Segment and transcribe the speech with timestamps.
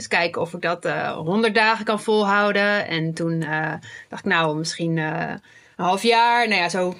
[0.00, 2.86] eens kijken of ik dat uh, 100 dagen kan volhouden.
[2.86, 3.72] En toen uh,
[4.08, 5.28] dacht ik, nou, misschien uh,
[5.76, 6.48] een half jaar.
[6.48, 6.94] Nou ja, zo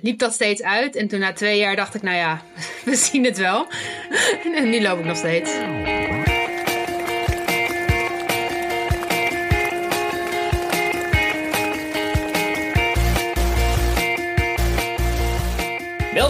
[0.00, 0.96] liep dat steeds uit.
[0.96, 2.42] En toen na twee jaar dacht ik, nou ja,
[2.84, 3.66] we zien het wel.
[4.56, 5.50] en nu loop ik nog steeds.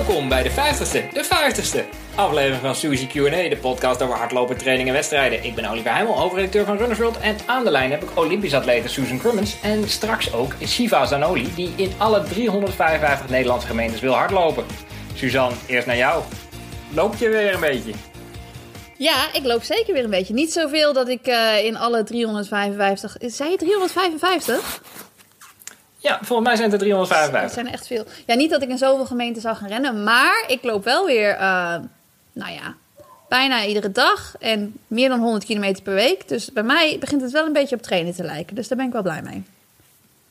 [0.06, 1.80] Welkom bij de 50ste, de 50ste
[2.14, 5.44] aflevering van Suzy Q&A, de podcast over hardlopen, training en wedstrijden.
[5.44, 8.54] Ik ben Oliver Heimel, hoofdredacteur van Runners World en aan de lijn heb ik Olympisch
[8.54, 14.12] atlete Susan Crummins en straks ook Shiva Zanoli, die in alle 355 Nederlandse gemeentes wil
[14.12, 14.64] hardlopen.
[15.14, 16.22] Suzanne, eerst naar jou.
[16.94, 17.92] Loop je weer een beetje?
[18.96, 20.34] Ja, ik loop zeker weer een beetje.
[20.34, 23.16] Niet zoveel dat ik uh, in alle 355...
[23.20, 24.80] Zei je 355?
[26.02, 27.42] Ja, volgens mij zijn het er 355.
[27.42, 28.04] Dat zijn er echt veel.
[28.26, 31.34] Ja, niet dat ik in zoveel gemeenten zou gaan rennen, maar ik loop wel weer,
[31.34, 31.76] uh,
[32.32, 32.74] nou ja,
[33.28, 36.28] bijna iedere dag en meer dan 100 kilometer per week.
[36.28, 38.54] Dus bij mij begint het wel een beetje op trainen te lijken.
[38.54, 39.42] Dus daar ben ik wel blij mee.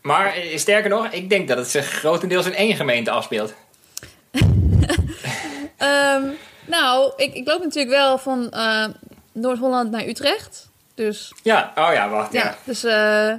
[0.01, 3.53] Maar eh, sterker nog, ik denk dat het zich grotendeels in één gemeente afspeelt.
[4.31, 5.77] um,
[6.75, 8.85] nou, ik, ik, loop natuurlijk wel van uh,
[9.31, 10.69] Noord-Holland naar Utrecht.
[10.95, 12.33] Dus, ja, oh ja, wacht.
[12.33, 12.57] Ja, ja.
[12.63, 13.33] dus uh,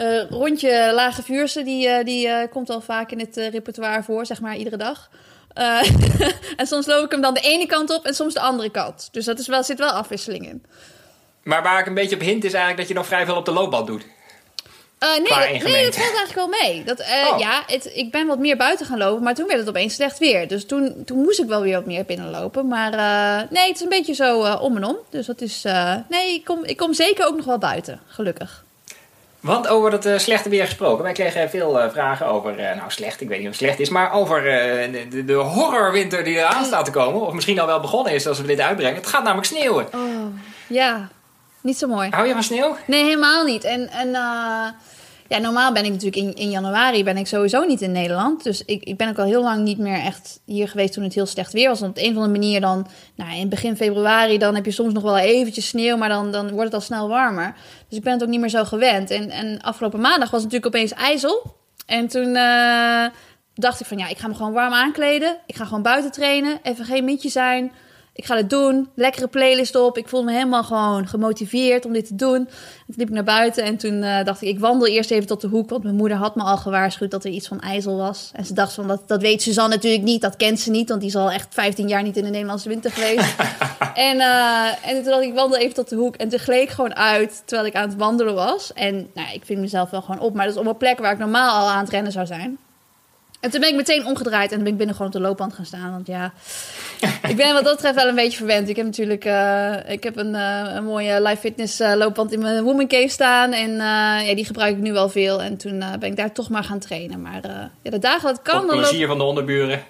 [0.00, 4.26] uh, rondje Lage Vuurse, die, uh, die uh, komt al vaak in het repertoire voor,
[4.26, 5.10] zeg maar, iedere dag.
[6.56, 9.08] en soms loop ik hem dan de ene kant op en soms de andere kant.
[9.12, 10.64] Dus dat is wel, zit wel afwisseling in.
[11.42, 13.44] Maar waar ik een beetje op hint is eigenlijk dat je nog vrij veel op
[13.44, 14.06] de loopband doet.
[14.98, 16.84] nee, dat, nee, dat valt eigenlijk wel mee.
[16.84, 17.38] Dat, oh.
[17.38, 20.18] Ja, het, ik ben wat meer buiten gaan lopen, maar toen werd het opeens slecht
[20.18, 20.48] weer.
[20.48, 22.68] Dus toen, toen moest ik wel weer wat meer binnenlopen.
[22.68, 22.90] Maar
[23.50, 24.96] nee, het is een beetje zo om en om.
[25.10, 25.62] Dus dat is.
[26.08, 28.64] nee, ik kom, ik kom zeker ook nog wel buiten, gelukkig.
[29.40, 31.04] Want over dat uh, slechte weer gesproken.
[31.04, 33.80] Wij kregen veel uh, vragen over, uh, nou slecht, ik weet niet of het slecht
[33.80, 34.42] is, maar over
[35.10, 37.20] de, de, horrorwinter die eraan staat te komen.
[37.20, 38.94] Of misschien al wel begonnen is als we dit uitbrengen.
[38.96, 39.86] Het gaat namelijk sneeuwen.
[39.94, 40.34] Oh,
[40.66, 41.08] ja,
[41.60, 42.08] niet zo mooi.
[42.10, 42.76] Hou je van sneeuw?
[42.86, 43.64] Nee, helemaal niet.
[43.64, 44.14] En, en
[45.30, 48.42] ja, normaal ben ik natuurlijk in, in januari ben ik sowieso niet in Nederland.
[48.42, 51.14] Dus ik, ik ben ook al heel lang niet meer echt hier geweest toen het
[51.14, 51.80] heel slecht weer was.
[51.80, 54.92] Want op een of andere manier dan, nou, in begin februari, dan heb je soms
[54.92, 57.54] nog wel eventjes sneeuw, maar dan, dan wordt het al snel warmer.
[57.88, 59.10] Dus ik ben het ook niet meer zo gewend.
[59.10, 61.56] En, en afgelopen maandag was het natuurlijk opeens ijzel.
[61.86, 63.06] En toen uh,
[63.54, 65.36] dacht ik van ja, ik ga me gewoon warm aankleden.
[65.46, 66.58] Ik ga gewoon buiten trainen.
[66.62, 67.72] Even geen mietje zijn
[68.20, 68.88] ik ga het doen.
[68.94, 69.98] Lekkere playlist op.
[69.98, 72.36] Ik voelde me helemaal gewoon gemotiveerd om dit te doen.
[72.36, 72.46] En
[72.86, 75.40] toen liep ik naar buiten en toen uh, dacht ik, ik wandel eerst even tot
[75.40, 75.70] de hoek.
[75.70, 78.30] Want mijn moeder had me al gewaarschuwd dat er iets van ijzel was.
[78.32, 80.20] En ze dacht van, dat, dat weet Suzanne natuurlijk niet.
[80.20, 82.68] Dat kent ze niet, want die is al echt 15 jaar niet in de Nederlandse
[82.68, 83.34] winter geweest.
[84.08, 86.16] en, uh, en toen dacht ik, ik wandel even tot de hoek.
[86.16, 88.72] En toen gleed ik gewoon uit terwijl ik aan het wandelen was.
[88.72, 90.34] En nou, ik vind mezelf wel gewoon op.
[90.34, 92.58] Maar dat is op een plek waar ik normaal al aan het rennen zou zijn.
[93.40, 95.52] En toen ben ik meteen omgedraaid en dan ben ik binnen gewoon op de loopband
[95.52, 95.90] gaan staan.
[95.90, 96.32] Want ja,
[97.28, 98.68] ik ben wat dat betreft wel een beetje verwend.
[98.68, 102.40] Ik heb natuurlijk uh, ik heb een, uh, een mooie live fitness uh, loopband in
[102.40, 103.52] mijn woman cave staan.
[103.52, 103.70] En
[104.26, 105.42] ja, die gebruik ik nu wel veel.
[105.42, 107.22] En toen ben ik daar toch maar gaan trainen.
[107.22, 107.40] Maar
[107.82, 108.62] ja, de dagen dat kan...
[108.62, 109.82] Op plezier van de onderburen.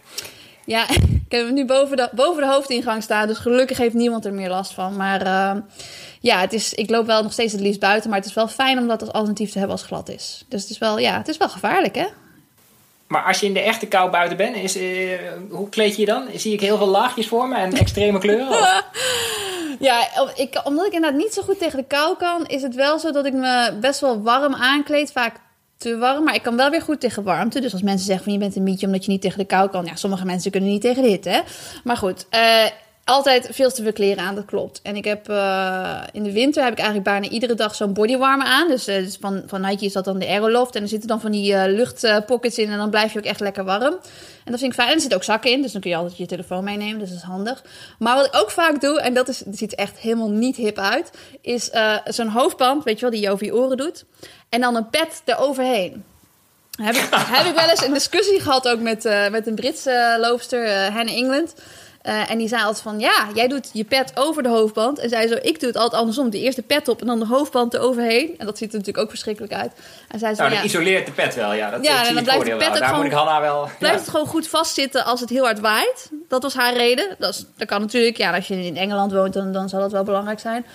[0.65, 0.89] Ja,
[1.27, 3.27] ik heb hem nu boven de, boven de hoofdingang staan.
[3.27, 4.97] Dus gelukkig heeft niemand er meer last van.
[4.97, 5.25] Maar
[6.21, 8.11] ja, het is, ik loop wel nog steeds het liefst buiten.
[8.11, 10.45] Maar het is wel fijn om dat als alternatief te hebben als het glad is.
[10.49, 12.07] Dus het is wel, ja, het is wel gevaarlijk hè.
[13.11, 15.19] Maar als je in de echte kou buiten bent, is, uh,
[15.51, 16.27] hoe kleed je je dan?
[16.35, 18.85] Zie ik heel veel laagjes voor me en extreme kleuren?
[19.89, 22.99] ja, ik, omdat ik inderdaad niet zo goed tegen de kou kan, is het wel
[22.99, 25.13] zo dat ik me best wel warm aankleed.
[25.13, 25.37] Vaak
[25.77, 27.61] te warm, maar ik kan wel weer goed tegen warmte.
[27.61, 29.71] Dus als mensen zeggen van je bent een mietje omdat je niet tegen de kou
[29.71, 29.85] kan.
[29.85, 31.41] Ja, sommige mensen kunnen niet tegen de hitte, hè.
[31.85, 32.67] Maar goed, uh,
[33.11, 34.81] altijd veel te veel kleren aan, dat klopt.
[34.83, 38.47] En ik heb uh, in de winter heb ik eigenlijk bijna iedere dag zo'n bodywarmer
[38.47, 38.69] aan.
[38.69, 40.75] Dus, uh, dus, van, van Nike is dat dan de Aeroloft.
[40.75, 43.41] En er zitten dan van die uh, luchtpockets in en dan blijf je ook echt
[43.41, 43.95] lekker warm.
[44.45, 44.89] En dat vind ik fijn.
[44.89, 46.99] En er zitten ook zakken in, dus dan kun je altijd je telefoon meenemen.
[46.99, 47.65] Dus dat is handig.
[47.99, 51.11] Maar wat ik ook vaak doe, en dat, is, ziet echt helemaal niet hip uit,
[51.41, 51.71] is
[52.05, 54.05] zo'n hoofdband, weet je wel, die je over je oren doet.
[54.49, 56.05] En dan een pet eroverheen.
[56.83, 60.93] Heb ik, heb ik wel eens een discussie gehad ook met, met een Britse loopster,
[60.93, 61.55] Hannah England.
[62.03, 64.99] Uh, en die zei altijd van, ja, jij doet je pet over de hoofdband.
[64.99, 66.31] En zij zo, ik doe het altijd andersom.
[66.31, 68.35] De eerste pet op en dan de hoofdband eroverheen.
[68.39, 69.73] En dat ziet er natuurlijk ook verschrikkelijk uit.
[70.09, 71.71] En zij zo, nou, dat isoleert de pet wel, ja.
[71.71, 73.69] Dat, ja, en dan blijft de pet ook Daar gewoon, moet ik Hanna wel...
[73.79, 76.11] Blijft het gewoon goed vastzitten als het heel hard waait.
[76.29, 77.17] Dat was haar reden.
[77.19, 79.93] Dat, is, dat kan natuurlijk, ja, als je in Engeland woont, dan, dan zal dat
[79.93, 80.67] wel belangrijk zijn.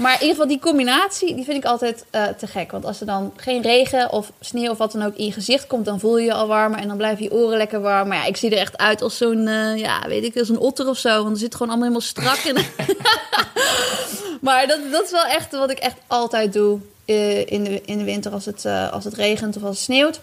[0.00, 2.70] Maar in ieder geval, die combinatie die vind ik altijd uh, te gek.
[2.70, 5.66] Want als er dan geen regen of sneeuw of wat dan ook in je gezicht
[5.66, 8.08] komt, dan voel je je al warmer en dan blijven je oren lekker warm.
[8.08, 10.58] Maar ja, ik zie er echt uit als zo'n, uh, ja, weet ik, als een
[10.58, 11.22] otter of zo.
[11.22, 12.56] Want er zit gewoon allemaal helemaal strak in.
[14.46, 17.98] maar dat, dat is wel echt wat ik echt altijd doe uh, in, de, in
[17.98, 20.20] de winter als het, als het regent of als het sneeuwt.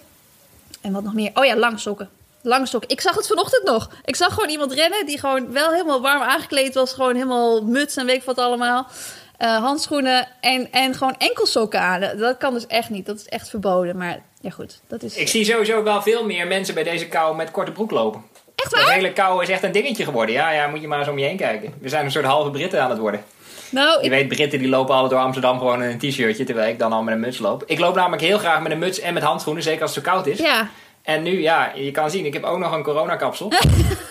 [0.81, 1.31] En wat nog meer?
[1.33, 2.09] Oh ja, lang sokken.
[2.41, 2.89] Lange sokken.
[2.89, 3.89] Ik zag het vanochtend nog.
[4.05, 6.93] Ik zag gewoon iemand rennen die gewoon wel helemaal warm aangekleed was.
[6.93, 8.87] Gewoon helemaal muts en weet ik wat allemaal.
[9.37, 12.17] Eh, handschoenen en, en gewoon enkelsokken aan.
[12.17, 13.05] Dat kan dus echt niet.
[13.05, 13.97] Dat is echt verboden.
[13.97, 14.79] Maar ja, goed.
[14.87, 17.91] Dat is, Ik zie sowieso wel veel meer mensen bij deze kou met korte broek
[17.91, 18.23] lopen.
[18.55, 18.93] echt waar?
[18.93, 20.35] hele kou is echt een dingetje geworden.
[20.35, 21.73] Ja, ja, moet je maar eens om je heen kijken.
[21.81, 23.23] We zijn een soort halve Britten aan het worden.
[23.69, 26.69] Nou, Je ik, weet, Britten die lopen altijd door Amsterdam gewoon in een t-shirtje, terwijl
[26.69, 27.63] ik dan al met een muts loop.
[27.65, 30.11] Ik loop namelijk heel graag met een muts en met handschoenen, zeker als het zo
[30.11, 30.37] koud is.
[30.39, 30.69] ja.
[31.03, 33.51] En nu, ja, je kan zien, ik heb ook nog een coronakapsel.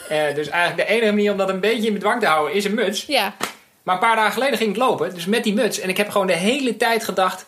[0.09, 2.65] Eh, dus eigenlijk de enige manier om dat een beetje in bedwang te houden is
[2.65, 3.05] een muts.
[3.07, 3.35] Ja.
[3.87, 5.81] Maar een paar dagen geleden ging ik lopen, dus met die muts.
[5.81, 7.47] En ik heb gewoon de hele tijd gedacht,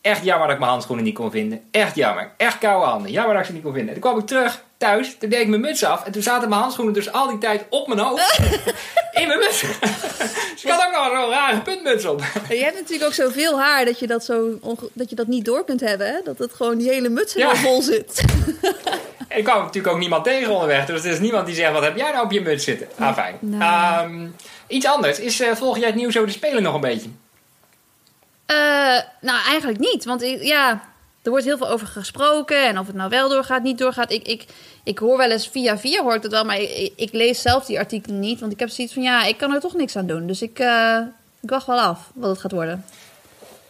[0.00, 1.60] echt jammer dat ik mijn handschoenen niet kon vinden.
[1.70, 2.30] Echt jammer.
[2.36, 3.10] Echt koude handen.
[3.10, 3.92] Jammer dat ik ze niet kon vinden.
[3.92, 6.04] Toen kwam ik terug thuis, toen deed ik mijn muts af.
[6.04, 8.38] En toen zaten mijn handschoenen dus al die tijd op mijn hoofd.
[9.20, 9.60] in mijn muts.
[10.52, 12.22] dus ik had ook nog zo'n rare puntmuts op.
[12.48, 14.58] Je hebt natuurlijk ook zoveel haar dat je dat, zo
[14.92, 16.06] dat je dat niet door kunt hebben.
[16.06, 16.20] Hè?
[16.24, 17.60] Dat het gewoon die hele muts helemaal Ja.
[17.60, 18.24] vol zit.
[19.28, 20.86] En ik kwam natuurlijk ook niemand tegen onderweg.
[20.86, 22.88] Dus er is niemand die zegt, wat heb jij nou op je muts zitten?
[22.98, 23.36] Ah, fijn.
[23.40, 24.04] Nou.
[24.10, 24.26] Ehm,
[24.70, 25.18] iets anders.
[25.18, 27.08] Is, eh volg jij het nieuws over de Spelen nog een beetje?
[28.46, 28.56] Eh,
[29.20, 30.04] nou, eigenlijk niet.
[30.04, 30.70] Want ik- ja,
[31.22, 32.66] er wordt heel veel over gesproken.
[32.66, 34.12] En of het nou wel doorgaat, niet doorgaat.
[34.12, 34.44] Ik, ik,
[34.84, 36.44] ik hoor wel eens via via hoor ik het wel.
[36.44, 38.40] Maar ik, ik lees zelf die artikelen niet.
[38.40, 40.26] Want ik heb zoiets van, ja, ik kan er toch niks aan doen.
[40.26, 40.98] Dus ik, eh,
[41.40, 42.84] ik wacht wel af wat het gaat worden.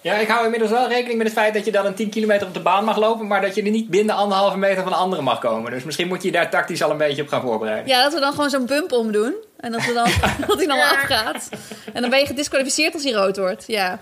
[0.03, 2.47] Ja, ik hou inmiddels wel rekening met het feit dat je dan een 10 kilometer
[2.47, 4.99] op de baan mag lopen, maar dat je er niet binnen anderhalve meter van de
[4.99, 5.71] anderen mag komen.
[5.71, 7.89] Dus misschien moet je je daar tactisch al een beetje op gaan voorbereiden.
[7.89, 9.35] Ja, dat we dan gewoon zo'n bump omdoen.
[9.57, 10.05] En dat, we dan,
[10.47, 11.49] dat hij dan wel afgaat.
[11.93, 13.65] En dan ben je gedisqualificeerd als hij rood wordt.
[13.67, 14.01] Ja.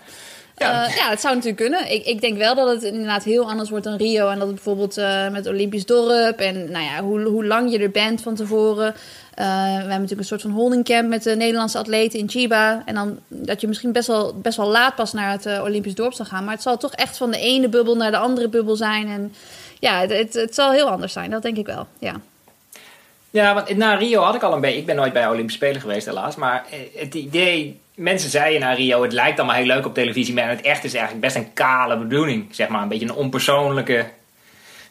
[0.57, 0.73] Ja.
[0.73, 0.95] Ja.
[0.95, 1.93] ja, het zou natuurlijk kunnen.
[1.93, 4.29] Ik, ik denk wel dat het inderdaad heel anders wordt dan Rio.
[4.29, 7.79] En dat het bijvoorbeeld eh, met Olympisch dorp en nou ja, hoe, hoe lang je
[7.79, 8.95] er bent van tevoren.
[9.39, 12.83] Eh, we hebben natuurlijk een soort van holding camp met de Nederlandse atleten in Chiba.
[12.85, 15.95] En dan dat je misschien best wel, best wel laat pas naar het eh, Olympisch
[15.95, 16.45] dorp zal gaan.
[16.45, 19.09] Maar het zal toch echt van de ene bubbel naar de andere bubbel zijn.
[19.09, 19.35] En
[19.79, 21.31] ja, het, het, zal heel anders zijn.
[21.31, 22.15] Dat denk ik wel, ja.
[23.31, 24.79] Ja, want na Rio had ik al een beetje.
[24.79, 26.37] Ik ben nooit bij Olympische Spelen geweest, helaas.
[26.37, 27.81] Maar eh, het idee.
[27.95, 30.35] Mensen zeiden na Rio, het lijkt allemaal heel leuk op televisie.
[30.35, 32.47] Maar het echt is eigenlijk best een kale bedoeling.
[32.51, 34.07] Zeg maar, een beetje een onpersoonlijke.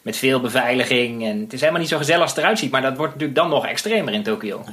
[0.02, 1.24] Met veel beveiliging.
[1.24, 2.70] En het is helemaal niet zo gezellig als het eruit ziet.
[2.70, 4.64] Maar dat wordt natuurlijk dan nog extremer in Tokio.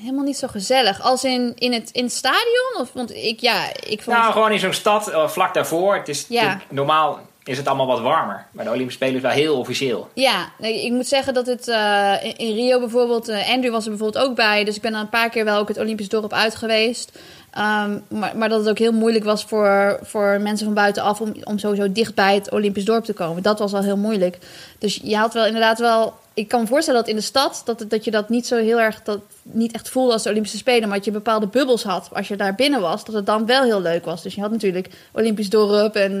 [0.00, 1.00] Helemaal niet zo gezellig.
[1.02, 2.72] Als in, in, het, in het stadion?
[2.78, 4.16] Of, want ik, ja, ik vond...
[4.16, 5.94] Nou, gewoon in zo'n stad eh, vlak daarvoor.
[5.94, 6.60] Het is Ja.
[6.68, 8.46] normaal is het allemaal wat warmer.
[8.52, 10.08] Maar de Olympische Spelen is wel heel officieel.
[10.14, 13.28] Ja, ik moet zeggen dat het eh, in, Rio bijvoorbeeld...
[13.28, 14.64] eh, Andrew was er bijvoorbeeld ook bij.
[14.64, 17.18] Dus ik ben er een paar keer wel ook het Olympisch dorp uit geweest.
[17.52, 21.20] Ehm, maar, maar dat het ook heel moeilijk was voor, voor mensen van buitenaf...
[21.20, 23.42] Om, om sowieso dicht bij het Olympisch dorp te komen.
[23.42, 24.38] Dat was wel heel moeilijk.
[24.78, 26.14] Dus je had wel inderdaad wel...
[26.34, 27.62] Ik kan me voorstellen dat in de stad...
[27.64, 29.02] dat, dat je dat niet zo heel erg...
[29.02, 30.88] Dat, niet echt voelde als de Olympische Spelen...
[30.88, 33.04] maar dat je bepaalde bubbels had als je daar binnen was...
[33.04, 34.22] dat het dan wel heel leuk was.
[34.22, 36.18] Dus je had natuurlijk Olympisch dorp en...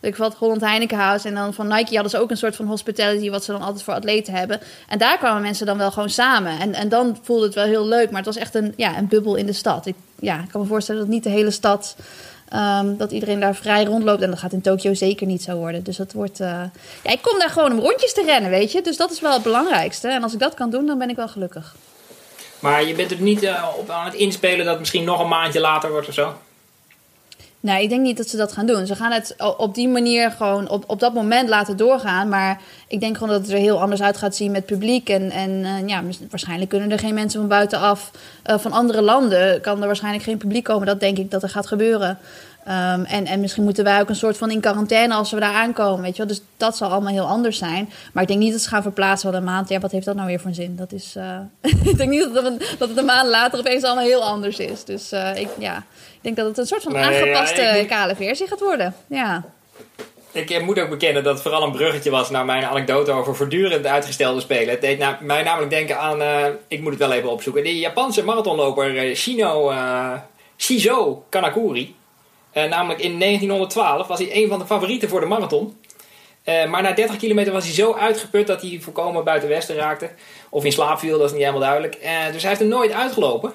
[0.00, 1.24] weet ik wat, Holland Heinekenhuis.
[1.24, 3.30] En dan van Nike hadden ze ook een soort van hospitality...
[3.30, 4.60] wat ze dan altijd voor atleten hebben.
[4.88, 6.60] En daar kwamen mensen dan wel gewoon samen.
[6.60, 8.08] En, en dan voelde het wel heel leuk.
[8.08, 9.86] Maar het was echt een, ja, een bubbel in de stad.
[9.86, 11.96] Ik, ja, ik kan me voorstellen dat niet de hele stad...
[12.48, 14.22] ehm, dat iedereen daar vrij rondloopt.
[14.22, 15.82] En dat gaat in Tokio zeker niet zo worden.
[15.84, 16.40] Dus dat wordt...
[16.40, 16.48] eh,
[17.02, 18.82] Ja, ik kom daar gewoon om rondjes te rennen, weet je.
[18.82, 20.08] Dus dat is wel het belangrijkste.
[20.08, 21.74] En als ik dat kan doen, dan ben ik wel gelukkig.
[22.58, 25.60] Maar je bent er niet eh, op aan het inspelen dat misschien nog een maandje
[25.60, 26.34] later wordt of zo?
[27.64, 28.86] Nee, ik denk niet dat ze dat gaan doen.
[28.86, 32.28] Ze gaan het op die manier gewoon op, op dat moment laten doorgaan.
[32.28, 35.08] Maar ik denk gewoon dat het er heel anders uit gaat zien met publiek.
[35.08, 38.10] En, en eh, ja, waarschijnlijk kunnen er geen mensen van buitenaf,
[38.42, 40.86] eh, van andere landen, kan er waarschijnlijk geen publiek komen.
[40.86, 42.18] Dat denk ik dat er gaat gebeuren.
[42.64, 45.54] Ehm, en, en misschien moeten wij ook een soort van in quarantaine als we daar
[45.54, 46.02] aankomen.
[46.02, 46.26] Weet je wel?
[46.26, 47.90] Dus dat zal allemaal heel anders zijn.
[48.12, 49.68] Maar ik denk niet dat ze gaan verplaatsen wel een maand.
[49.68, 50.76] Ja, wat heeft dat nou weer voor zin?
[50.76, 51.38] Dat is, eh,
[51.90, 54.58] ik denk niet dat het, een, dat het een maand later opeens allemaal heel anders
[54.58, 54.84] is.
[54.84, 55.76] Dus eh, ik, ja,
[56.12, 58.60] ik denk dat het een soort van Nee, ja, aangepaste ik denk- kale versie gaat
[58.60, 58.94] worden.
[59.06, 59.44] Ja.
[60.32, 63.86] Ik moet ook bekennen dat het vooral een bruggetje was naar mijn anekdote over voortdurend
[63.86, 64.68] uitgestelde spelen.
[64.68, 67.78] Het deed na- mij namelijk denken aan, eh, ik moet het wel even opzoeken, de
[67.78, 69.72] Japanse marathonloper Shino,
[70.56, 71.94] Shizo Kanakuri.
[72.54, 75.76] Eh, namelijk in 1912 was hij een van de favorieten voor de marathon.
[76.44, 80.10] Eh, maar na 30 kilometer was hij zo uitgeput dat hij volkomen buiten westen raakte.
[80.50, 81.94] Of in slaap viel, dat is niet helemaal duidelijk.
[81.94, 83.52] Eh, dus hij heeft er nooit uitgelopen.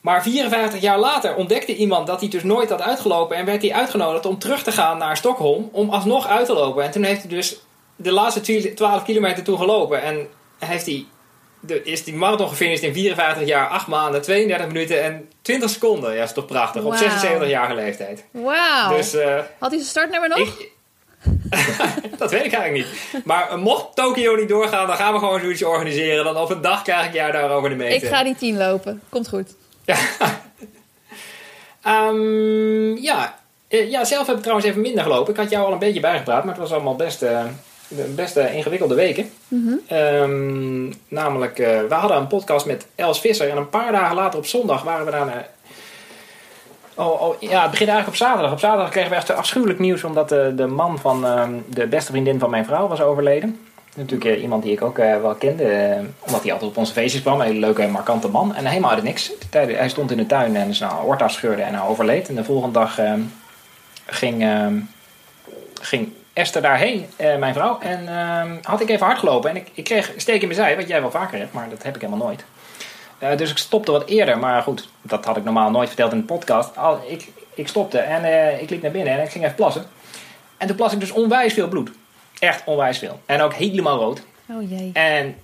[0.00, 3.36] Maar 54 jaar later ontdekte iemand dat hij dus nooit had uitgelopen.
[3.36, 5.68] En werd hij uitgenodigd om terug te gaan naar Stockholm.
[5.72, 6.84] Om alsnog uit te lopen.
[6.84, 7.56] En toen heeft hij dus
[7.96, 10.02] de laatste 12 kilometer toen gelopen.
[10.02, 10.28] En
[10.58, 11.06] heeft hij,
[11.66, 16.14] de, is die marathon gefinished in 54 jaar, 8 maanden, 32 minuten en 20 seconden.
[16.14, 16.82] Ja, is toch prachtig.
[16.82, 17.08] Op Wauw.
[17.08, 18.24] 76-jarige leeftijd.
[18.30, 18.96] Wauw.
[18.96, 20.38] Dus eh, Had hij zijn startnummer nog?
[20.38, 20.70] ik...
[22.18, 23.24] dat weet ik eigenlijk niet.
[23.24, 26.24] Maar eh, mocht Tokio niet doorgaan, dan gaan we gewoon zoiets organiseren.
[26.24, 28.08] Dan op een dag krijg ik jou daarover de meter.
[28.08, 29.02] ik ga die 10 lopen.
[29.08, 29.54] Komt goed.
[29.84, 29.96] Ja.
[31.82, 33.38] Ehm, ja.
[33.68, 35.32] Eh, ja, zelf heb ik trouwens even minder gelopen.
[35.32, 37.22] Ik had jou al een beetje bijgepraat, maar het was allemaal best,
[37.88, 39.30] best eh, ingewikkelde weken.
[39.86, 44.38] Ehm, namelijk, eh, we hadden een podcast met Els Visser en een paar dagen later
[44.38, 45.48] op zondag waren we daar
[46.98, 48.52] Oh, oh, ja, het begint eigenlijk op zaterdag.
[48.52, 52.10] Op zaterdag kregen we echt afschuwelijk nieuws omdat de, de man van ehm, de beste
[52.10, 53.60] vriendin van mijn vrouw was overleden.
[53.94, 57.40] Natuurlijk iemand die ik ook wel kende, omdat hij altijd op onze feestjes kwam.
[57.40, 58.54] Een hele leuke, markante man.
[58.54, 59.32] En helemaal uit niks.
[59.50, 62.28] Hij stond in de tuin en zijn aorta scheurde en hij overleed.
[62.28, 63.20] En de volgende dag ehm,
[64.06, 64.48] ging,
[65.80, 67.78] ging Esther daarheen, eh, mijn vrouw.
[67.80, 69.50] En ehm, had ik even hard gelopen.
[69.50, 71.82] En ik, ik kreeg steek in mijn zij, wat jij wel vaker hebt, maar dat
[71.82, 72.44] heb ik helemaal nooit.
[73.18, 74.38] Eh, dus ik stopte wat eerder.
[74.38, 76.76] Maar goed, dat had ik normaal nooit verteld in de podcast.
[76.76, 79.84] Al, ik, ik stopte en eh, ik liep naar binnen en ik ging even plassen.
[80.56, 81.90] En toen plas ik dus onwijs veel bloed.
[82.38, 83.20] Echt onwijs veel.
[83.26, 84.22] En ook helemaal rood.
[84.48, 84.90] Oh jee.
[84.92, 85.36] En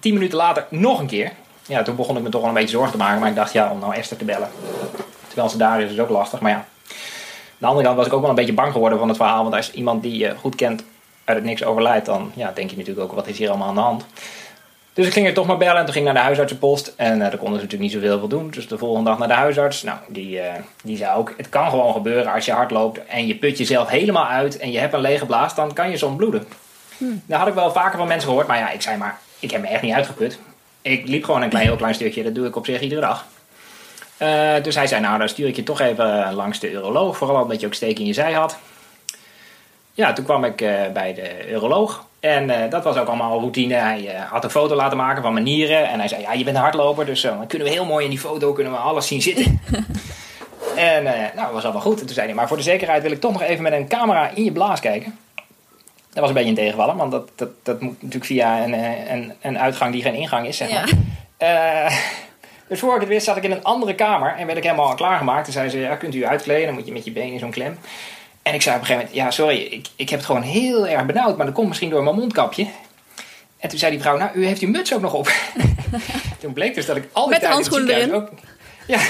[0.00, 1.32] tien minuten later nog een keer.
[1.66, 3.20] Ja, toen begon ik me toch wel een beetje zorgen te maken.
[3.20, 4.50] Maar ik dacht, ja, om nou Esther te bellen.
[5.26, 6.40] Terwijl ze daar is, is ook lastig.
[6.40, 6.66] Maar ja,
[7.58, 9.42] de andere kant was ik ook wel een beetje bang geworden van het verhaal.
[9.42, 10.84] Want als iemand die je goed kent
[11.24, 13.74] uit het niks overlijdt, dan ja, denk je natuurlijk ook, wat is hier allemaal aan
[13.74, 14.04] de hand?
[14.92, 16.92] Dus ik ging er toch maar bellen en toen ging ik naar de huisartsenpost.
[16.96, 18.50] En eh, daar konden ze natuurlijk niet zoveel voor doen.
[18.50, 19.82] Dus de volgende dag naar de huisarts.
[19.82, 23.26] Nou, die, eh, die zei ook, het kan gewoon gebeuren als je hard loopt en
[23.26, 26.16] je put jezelf helemaal uit en je hebt een lege blaas, dan kan je soms
[26.16, 26.46] bloeden.
[26.98, 29.60] Dat had ik wel vaker van mensen gehoord, maar ja, ik zei maar, ik heb
[29.60, 30.38] me echt niet uitgeput.
[30.82, 33.26] Ik liep gewoon een klein, heel klein stukje, dat doe ik op zich iedere dag.
[34.18, 37.42] Eh, dus hij zei, nou, dan stuur ik je toch even langs de uroloog, vooral
[37.42, 38.58] omdat je ook steek in je zij had.
[39.92, 42.06] Ja, toen kwam ik eh, bij de uroloog.
[42.20, 43.74] En eh, dat was ook allemaal routine.
[43.74, 45.88] Hij had een foto laten maken van mijn nieren.
[45.88, 47.06] En hij zei, ja, je bent een hardloper.
[47.06, 49.60] Dus dan kunnen we heel mooi in die foto kunnen we alles zien zitten.
[50.76, 52.00] en nou, dat was allemaal goed.
[52.00, 53.88] En toen zei hij, maar voor de zekerheid wil ik toch nog even met een
[53.88, 55.18] camera in je blaas kijken.
[56.12, 56.96] Dat was een beetje een tegenvaller.
[56.96, 58.72] Want dat, dat, dat moet natuurlijk via een,
[59.12, 60.90] een, een uitgang die geen ingang is, zeg maar.
[62.68, 64.34] Dus voor ik het wist zat ik in een andere kamer.
[64.36, 65.44] En werd ik helemaal klaargemaakt.
[65.44, 66.66] Toen zei ze, ja, kunt u uitkleden?
[66.66, 67.78] Dan moet je met je benen in zo'n klem.
[68.42, 70.88] En ik zei op een gegeven moment, ja, sorry, ik, ik heb het gewoon heel
[70.88, 72.66] erg benauwd, maar dat komt misschien door mijn mondkapje.
[73.58, 75.32] En toen zei die vrouw, nou, u heeft uw muts ook nog op.
[76.40, 78.28] toen bleek dus dat ik al die tijd in het Ook,
[78.86, 79.00] ja,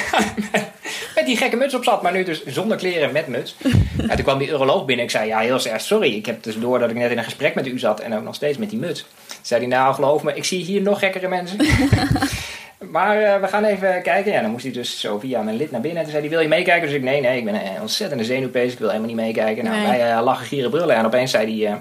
[1.15, 3.57] met die gekke muts op zat, maar nu dus zonder kleren met muts.
[3.97, 5.05] En toen kwam die uroloog binnen.
[5.05, 6.15] Ik zei, ja, heel erg sorry.
[6.15, 8.23] Ik heb dus door dat ik net in een gesprek met u zat en ook
[8.23, 9.01] nog steeds met die muts.
[9.01, 11.59] Toen zei hij, nou, geloof me, ik zie hier nog gekkere mensen.
[12.79, 14.33] Maar eh, we gaan even kijken.
[14.33, 15.99] Ja, dan moest hij dus zo via mijn lid naar binnen.
[15.99, 16.87] En toen zei hij, wil je meekijken?
[16.89, 18.73] Dus ik, nee, nee, ik ben een ontzettende zenuwpees.
[18.73, 19.65] Ik wil helemaal niet meekijken.
[19.65, 19.87] Nou, Nee.
[19.87, 20.97] wij eh, lachen, gieren, brullen.
[20.97, 21.79] En opeens zei hij, eh,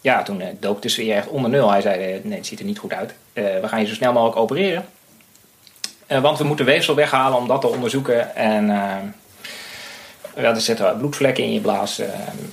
[0.00, 1.70] ja, toen dook de sfeer echt onder nul.
[1.70, 3.14] Hij zei, nee, het ziet er niet goed uit.
[3.32, 4.84] We gaan je zo snel mogelijk opereren.
[6.06, 8.34] Want we moeten weefsel weghalen om dat te onderzoeken.
[8.34, 8.66] En
[10.36, 11.96] ja, er zitten bloedvlekken in je blaas.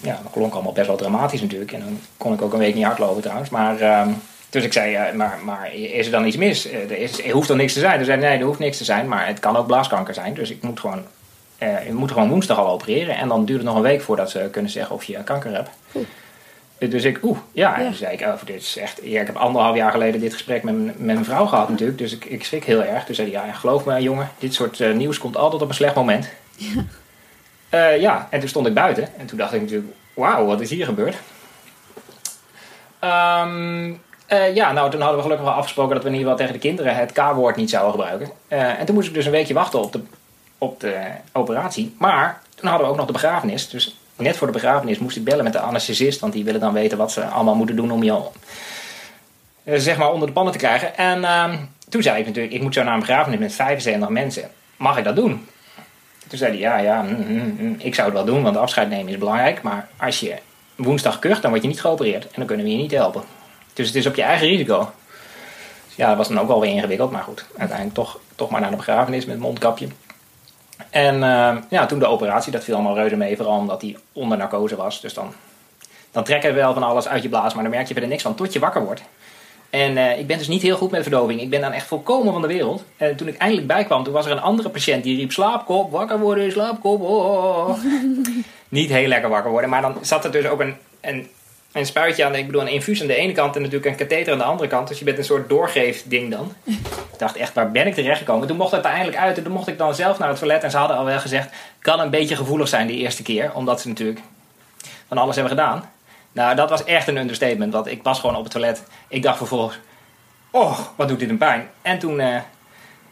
[0.02, 1.72] Ja, dat klonk allemaal best wel dramatisch natuurlijk.
[1.72, 3.50] En dan kon ik ook een week niet hardlopen trouwens.
[3.50, 4.08] Maar...
[4.50, 6.70] dus ik zei, ja, maar, maar is er dan iets mis?
[6.70, 7.96] Eh, Er, is, er hoeft dan niks te zijn.
[7.98, 10.34] Toen zei nee, er hoeft niks te zijn, maar het kan ook blaaskanker zijn.
[10.34, 11.06] Dus ik moet gewoon,
[11.58, 13.16] eh, we moeten gewoon woensdag al opereren.
[13.18, 15.70] En dan duurt het nog een week voordat ze kunnen zeggen of je kanker hebt.
[16.78, 17.76] Eh, Dus ik, oeh, ja.
[17.76, 17.88] En Ja.
[17.88, 19.00] toen zei ik, oh, dit is echt...
[19.04, 21.98] Ja, ik heb anderhalf jaar geleden dit gesprek met, mijn- met mijn vrouw gehad natuurlijk.
[21.98, 23.04] Dus ik, ik schrik heel erg.
[23.06, 25.96] Toen zei hij, ja, geloof me jongen, dit soort nieuws komt altijd op een slecht
[25.96, 26.30] moment.
[27.72, 27.88] Ja.
[27.90, 29.10] ja, en toen stond ik buiten.
[29.18, 31.16] En toen dacht ik natuurlijk, wauw, wat is hier gebeurd?
[33.00, 33.94] Ehm,
[34.30, 36.62] eh, ja, nou, toen hadden we gelukkig wel afgesproken dat we in ieder geval tegen
[36.62, 38.30] de kinderen het K-woord niet zouden gebruiken.
[38.48, 40.02] Eh, en toen moest ik dus een weekje wachten op de,
[40.58, 41.02] op de
[41.34, 41.96] operatie.
[41.98, 43.70] Maar toen hadden we ook nog de begrafenis.
[43.70, 46.20] Dus net voor de begrafenis moest ik bellen met de anesthesist.
[46.20, 48.22] Want die willen dan weten wat ze allemaal moeten doen om je
[49.64, 50.98] eh, zeg maar onder de pannen te krijgen.
[50.98, 51.58] En ehm,
[51.90, 54.50] toen zei ik natuurlijk, ik moet zo naar een begrafenis met 75 mensen.
[54.78, 55.48] Mag ik dat doen?
[56.28, 58.90] Toen zei hij, ja, ja, mm, mm, mm, ik zou het wel doen, want afscheid
[58.90, 59.62] nemen is belangrijk.
[59.62, 60.36] Maar als je
[60.76, 62.24] woensdag kucht, dan word je niet geopereerd.
[62.24, 63.24] En dan kunnen we je niet helpen.
[63.80, 64.92] Dus het is op je eigen risico.
[65.96, 67.12] Ja, dat was dan ook wel weer ingewikkeld.
[67.12, 69.88] Maar goed, uiteindelijk toch, toch maar naar de begrafenis met mondkapje.
[70.90, 73.36] En eh, ja, toen de operatie, dat viel allemaal reuze mee.
[73.36, 75.02] Vooral omdat hij onder narcose was.
[75.02, 75.34] Dus dan,
[76.12, 77.54] dan trekken we wel van alles uit je blaas.
[77.54, 79.02] Maar dan merk je verder niks van tot je wakker wordt.
[79.70, 81.42] En eh, ik ben dus niet heel goed met verdoving.
[81.42, 82.84] Ik ben dan echt volkomen van de wereld.
[82.98, 85.32] En toen ik eindelijk bijkwam, toen was er een andere patiënt die riep...
[85.32, 87.70] Slaapkop, wakker worden, slaapkop, oh.
[88.70, 89.70] niet heel lekker wakker worden.
[89.70, 91.28] Maar dan zat er dus ook een, een,
[91.72, 93.56] een spuitje aan, ik bedoel een infuus aan de ene kant...
[93.56, 94.88] en natuurlijk een katheter aan de andere kant.
[94.88, 96.54] Dus je bent een soort doorgeefding dan.
[96.64, 98.48] Ik dacht echt, waar ben ik terechtgekomen?
[98.48, 100.64] Toen mocht het eindelijk uit en toen mocht ik dan zelf naar het toilet.
[100.64, 101.50] En ze hadden al wel gezegd,
[101.80, 103.54] kan een beetje gevoelig zijn die eerste keer.
[103.54, 104.20] Omdat ze natuurlijk
[105.08, 105.92] van alles hebben gedaan.
[106.32, 107.74] Nou, dat was echt een understatement.
[107.74, 108.84] Want ik was gewoon op het toilet.
[109.08, 109.80] Ik dacht vervolgens,
[110.52, 111.70] oh, wat doet dit een pijn.
[111.82, 112.36] En toen, eh,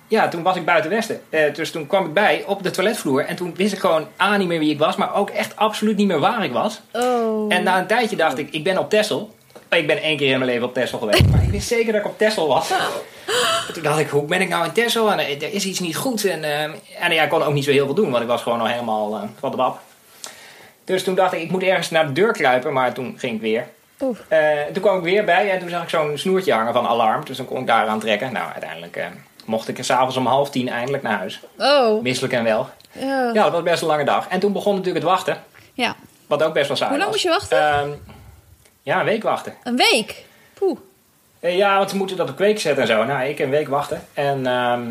[0.08, 1.22] ja, toen was ik buiten Westen.
[1.30, 3.26] Eh, dus toen kwam ik bij op de toiletvloer.
[3.26, 4.96] En toen wist ik gewoon A, niet meer wie ik was.
[4.96, 6.82] Maar ook echt absoluut niet meer waar ik was.
[6.94, 7.54] Oh.
[7.54, 9.36] En na een tijdje dacht ik, ik ben op Texel.
[9.70, 11.28] Ik ben één keer in mijn leven op Texel geweest.
[11.28, 12.72] Maar ik wist zeker dat ik op Texel was.
[12.72, 12.78] En
[13.74, 15.12] toen dacht ik, hoe ben ik nou in Texel?
[15.12, 16.26] En eh, er is iets niet goed.
[16.26, 16.64] En, eh,
[17.00, 18.12] en ja, ik kon ook niet zo heel veel doen.
[18.12, 19.80] Want ik was gewoon al helemaal eh, van de bab.
[20.84, 22.74] Dus toen dacht ik, ik moet ergens naar de deur kruipen.
[22.74, 23.68] Maar toen ging ik weer.
[24.74, 27.26] Toen kwam ik weer bij en toen zag ik zo'n snoertje hangen van alarm.
[27.26, 28.34] Dus dan kon ik daar aan trekken.
[28.34, 29.00] Nou, uiteindelijk
[29.48, 31.40] mocht ik s'avonds om half tien eindelijk naar huis.
[31.58, 32.02] Oh.
[32.02, 32.70] Misselijk en wel.
[32.92, 33.32] Ja.
[33.34, 34.28] Ja, dat was best een lange dag.
[34.28, 35.44] En toen begon natuurlijk het wachten.
[35.74, 35.96] ja.
[36.28, 37.24] Wat ook best wel saai Hoe lang was.
[37.24, 37.74] moest je wachten?
[37.74, 37.90] Ehm,
[38.84, 39.54] ja, een week wachten.
[39.64, 40.26] Een week.
[40.54, 40.78] Poeh.
[41.40, 43.04] Eh, Ja, want ze moeten dat op kweek zetten en zo.
[43.04, 44.02] Nou, ik een week wachten.
[44.14, 44.90] En ehm,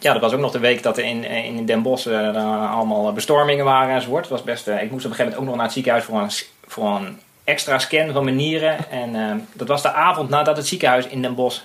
[0.00, 3.12] ja, dat was ook nog de week dat er in, in Den Bosch eh, allemaal
[3.12, 4.20] bestormingen waren enzovoort.
[4.22, 6.04] Het was best, eh, ik moest op een gegeven moment ook nog naar het ziekenhuis
[6.04, 6.30] voor een,
[6.66, 8.90] voor een extra scan van mijn nieren.
[8.90, 11.60] En ehm, dat was de avond nadat het ziekenhuis in Den Bosch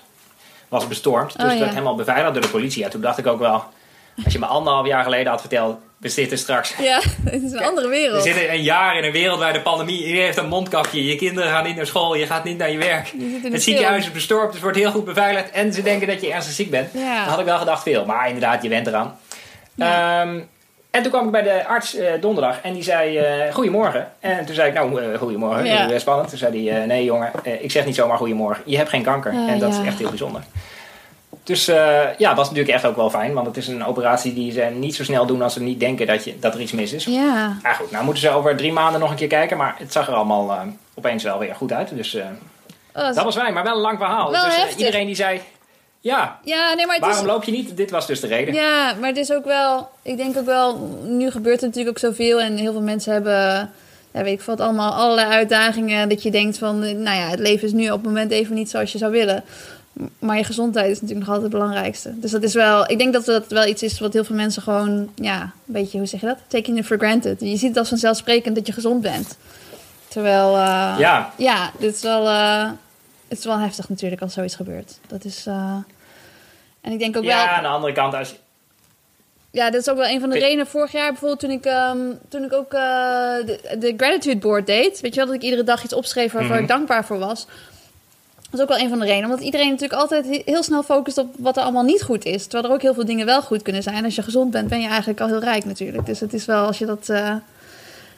[0.69, 1.31] was bestormd.
[1.33, 1.59] Dus Oh, het ja.
[1.59, 2.83] werd helemaal beveiligd door de politie.
[2.83, 3.63] Ja, toen dacht ik ook wel,
[4.23, 7.63] als je me anderhalf jaar geleden had verteld, we zitten straks Ja, het is een
[7.63, 8.23] andere we wereld.
[8.23, 9.99] zitten een jaar in een wereldwijde pandemie.
[10.03, 11.05] Iedereen heeft een mondkapje.
[11.05, 12.15] Je kinderen gaan niet naar school.
[12.15, 13.07] Je gaat niet naar je werk.
[13.07, 14.53] Je Het ziekenhuis is bestormd.
[14.53, 15.51] Het wordt heel goed beveiligd.
[15.51, 16.89] En ze denken dat je ernstig ziek bent.
[16.93, 17.19] Ja.
[17.19, 18.05] Dan had ik wel gedacht veel.
[18.05, 19.17] Maar inderdaad, je went eraan.
[19.77, 20.39] Ehm,
[20.91, 22.61] en toen kwam ik bij de arts eh, donderdag.
[22.61, 24.11] En die zei, eh, goedemorgen.
[24.19, 25.65] En toen zei ik, nou, eh, goedemorgen.
[25.65, 25.99] Ja.
[25.99, 26.29] Spannend.
[26.29, 28.63] Toen zei hij, nee jongen, ik zeg niet zomaar goedemorgen.
[28.65, 29.31] Je hebt geen kanker.
[29.31, 29.81] Ah, en dat ja.
[29.81, 30.41] is echt heel bijzonder.
[31.43, 33.33] Dus ja, dat was natuurlijk echt ook wel fijn.
[33.33, 36.07] Want het is een operatie die ze niet zo snel doen als ze niet denken
[36.07, 37.05] dat, je, dat er iets mis is.
[37.05, 37.57] Ja.
[37.63, 37.91] Ja, goed.
[37.91, 39.57] Nou moeten ze over drie maanden nog een keer kijken.
[39.57, 40.59] Maar het zag er allemaal
[40.93, 41.95] opeens wel weer goed uit.
[41.95, 42.17] Dus
[42.93, 43.53] Oh, dat was fijn.
[43.53, 44.31] Maar wel een lang verhaal.
[44.31, 44.77] Wel dus heftig.
[44.77, 45.41] iedereen die zei...
[46.01, 47.31] Ja, Ja, nee, maar het waarom is...
[47.31, 47.77] loop je niet?
[47.77, 48.53] Dit was dus de reden.
[48.53, 49.89] Ja, maar het is ook wel...
[50.01, 50.77] Ik denk ook wel...
[51.03, 52.41] Nu gebeurt er natuurlijk ook zoveel.
[52.41, 53.71] En heel veel mensen hebben...
[54.13, 54.91] Ja, weet ik wat allemaal.
[54.93, 56.09] Allerlei uitdagingen.
[56.09, 56.83] Dat je denkt van...
[56.83, 59.11] eh, Nou ja, het leven is nu op het moment even niet zoals je zou
[59.11, 59.43] willen.
[60.19, 62.19] Maar je gezondheid is natuurlijk nog altijd het belangrijkste.
[62.19, 62.89] Dus dat is wel...
[62.91, 65.09] Ik denk dat dat wel iets is wat heel veel mensen gewoon...
[65.15, 65.97] Ja, een beetje...
[65.97, 66.37] Hoe zeg je dat?
[66.47, 67.39] Taking it for granted.
[67.39, 69.37] Je ziet het als vanzelfsprekend dat je gezond bent.
[70.07, 70.47] Terwijl...
[70.55, 72.69] eh, Ja, Ja, dit is wel, eh,
[73.29, 74.99] het is wel heftig natuurlijk als zoiets gebeurt.
[75.07, 75.45] Dat is.
[75.45, 75.75] eh,
[76.81, 77.55] en ik denk ook ja wel.
[77.55, 78.35] aan de andere kant, als,
[79.51, 80.67] Ja, dat is ook wel een van de Ik- redenen.
[80.67, 81.97] Vorig jaar bijvoorbeeld toen ik, ehm,
[82.29, 82.79] toen ik ook eh,
[83.45, 84.99] de, de gratitude board deed.
[84.99, 86.61] Weet je wel, dat ik iedere dag iets opschreef waarvoor Mhm.
[86.61, 87.45] ik dankbaar voor was.
[88.49, 89.29] Dat is ook wel een van de redenen.
[89.29, 92.43] Omdat iedereen natuurlijk altijd he- heel snel focust op wat er allemaal niet goed is.
[92.43, 94.03] Terwijl er ook heel veel dingen wel goed kunnen zijn.
[94.03, 96.05] Als je gezond bent, ben je eigenlijk al heel rijk natuurlijk.
[96.05, 97.09] Dus het is wel als je dat...
[97.09, 97.35] eh,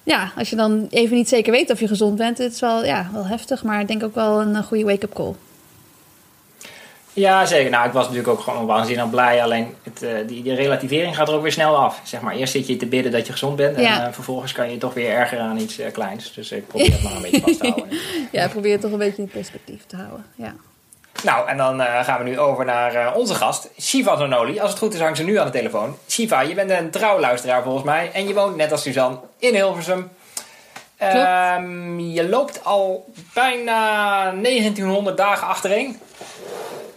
[0.03, 2.37] ja, als je dan even niet zeker weet of je gezond bent.
[2.37, 5.13] Het is wel, ja, wel heftig, maar ik denk ook wel een eh, goede wake-up
[5.13, 5.33] call.
[7.13, 7.71] ja, zeker.
[7.71, 9.43] Nou, ik was natuurlijk ook gewoon waanzinnig blij.
[9.43, 12.01] Alleen het, eh, die, die relativering gaat er ook weer snel af.
[12.03, 13.75] Zeg maar, eerst zit je te bidden dat je gezond bent.
[13.75, 14.07] En Ja.
[14.07, 16.33] eh, vervolgens kan je toch weer ergeren aan iets kleins.
[16.33, 17.97] Dus ik probeer het maar een beetje vast te houden.
[18.31, 20.25] Ja, probeer het toch een beetje in perspectief te houden.
[20.35, 20.53] Ja.
[21.23, 24.59] Nou, en dan eh, gaan we nu over naar eh, onze gast, Shiva Zanoli.
[24.59, 25.97] Als het goed is, hangt ze nu aan de telefoon.
[26.09, 28.09] Shiva, je bent een trouwluisteraar volgens mij.
[28.13, 30.09] En je woont net als Suzanne in Hilversum.
[30.97, 35.99] Ehm, je loopt al bijna 1900 dagen achtereen.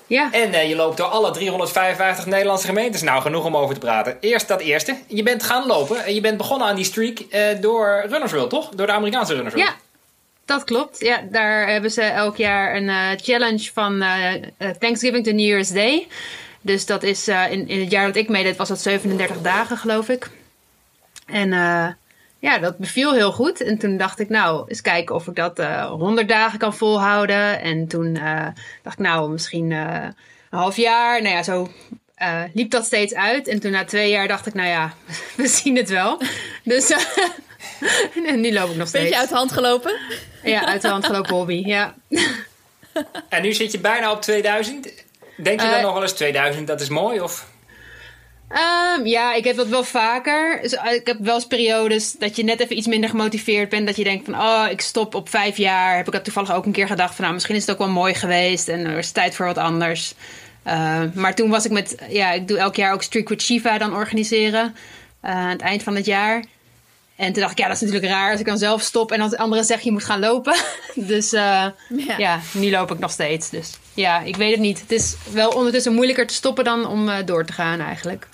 [0.06, 3.02] Ja, En eh, je loopt door alle 355 Nederlandse gemeentes.
[3.02, 4.16] Nou, genoeg om over te praten.
[4.20, 4.96] Eerst dat eerste.
[5.06, 6.04] Je bent gaan lopen.
[6.04, 7.18] En je bent begonnen aan die streak
[7.60, 8.68] door Runners World, toch?
[8.68, 9.68] Door de Amerikaanse Runners World.
[9.68, 9.74] ja,
[10.44, 11.00] dat klopt.
[11.00, 14.42] Ja, daar hebben ze elk jaar een eh, challenge van eh, eh,
[14.78, 16.06] Thanksgiving to New Year's Day.
[16.60, 20.08] Dus dat is in, in het jaar dat ik meedeed, was dat 37 dagen, geloof
[20.08, 20.30] ik.
[21.26, 21.48] En
[22.38, 23.60] ja, dat beviel heel goed.
[23.60, 27.60] En toen dacht ik, nou, eens kijken of ik dat eh 100 dagen kan volhouden.
[27.60, 28.14] En toen
[28.82, 30.14] dacht ik, nou, misschien een
[30.50, 31.22] half jaar.
[31.22, 31.68] Nou ja, zo
[32.52, 33.48] liep dat steeds uit.
[33.48, 34.94] En toen na twee jaar dacht ik, nou ja,
[35.36, 36.20] we zien het wel.
[36.62, 36.90] Dus
[38.26, 39.04] en nu loop ik nog steeds.
[39.04, 39.98] Beetje uit de hand gelopen.
[40.44, 41.94] Ja, uit de hand gelopen hobby, ja.
[43.28, 44.84] En nu zit je bijna op 2000.
[45.36, 47.20] Denk je dan Eh, nog wel eens 2000, dat is mooi?
[47.20, 47.46] Of...
[48.48, 50.58] Ehm, ja, ik heb dat wel vaker.
[50.62, 53.86] Dus, eh, ik heb wel eens periodes dat je net even iets minder gemotiveerd bent.
[53.86, 55.96] Dat je denkt van, oh, ik stop op vijf jaar.
[55.96, 57.88] Heb ik dat toevallig ook een keer gedacht van, nou, misschien is het ook wel
[57.88, 58.68] mooi geweest.
[58.68, 60.14] En er is tijd voor wat anders.
[60.62, 63.78] Ehm, maar toen was ik met, ja, ik doe elk jaar ook Streak with Shiva
[63.78, 64.76] dan organiseren.
[65.20, 66.44] eh, aan het eind van het jaar.
[67.16, 69.20] En toen dacht ik, ja, dat is natuurlijk raar als ik dan zelf stop en
[69.20, 70.54] als de anderen zeggen, je moet gaan lopen.
[70.94, 72.14] dus eh, Ja.
[72.18, 72.40] ja.
[72.52, 73.50] nu loop ik nog steeds.
[73.50, 74.80] Dus ja, ik weet het niet.
[74.80, 78.28] Het is wel ondertussen moeilijker te stoppen dan om eh, door te gaan eigenlijk.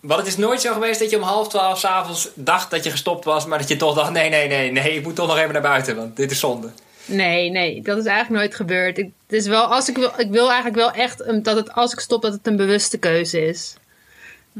[0.00, 2.90] Want het is nooit zo geweest dat je om half twaalf s'avonds dacht dat je
[2.90, 5.38] gestopt was, maar dat je toch dacht: nee, nee, nee, nee, ik moet toch nog
[5.38, 6.70] even naar buiten, want dit is zonde.
[7.04, 8.98] Nee, nee, dat is eigenlijk nooit gebeurd.
[8.98, 11.92] Ik, het is wel, als ik, wil, ik wil eigenlijk wel echt dat het als
[11.92, 13.74] ik stop, dat het een bewuste keuze is.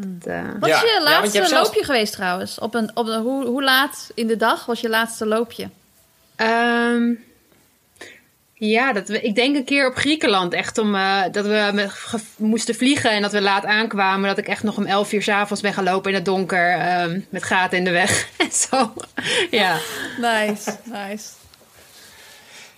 [0.06, 2.58] Dat, eh, Wat is je ja, want je laatste zelfs- loopje geweest trouwens?
[2.58, 5.68] Op een, op een, hoe, hoe laat in de dag was je laatste loopje?
[6.36, 7.10] Ehm,
[8.54, 10.52] ja, dat we, ik denk een keer op Griekenland.
[10.54, 14.28] Echt om eh, dat we met- ge- moesten vliegen en dat we laat aankwamen.
[14.28, 16.70] Dat ik echt nog om 11 uur s'avonds ben gaan lopen in het donker.
[16.78, 18.92] ehm, met gaten in de weg en zo.
[19.50, 19.76] ja.
[20.20, 21.28] Nice, nice.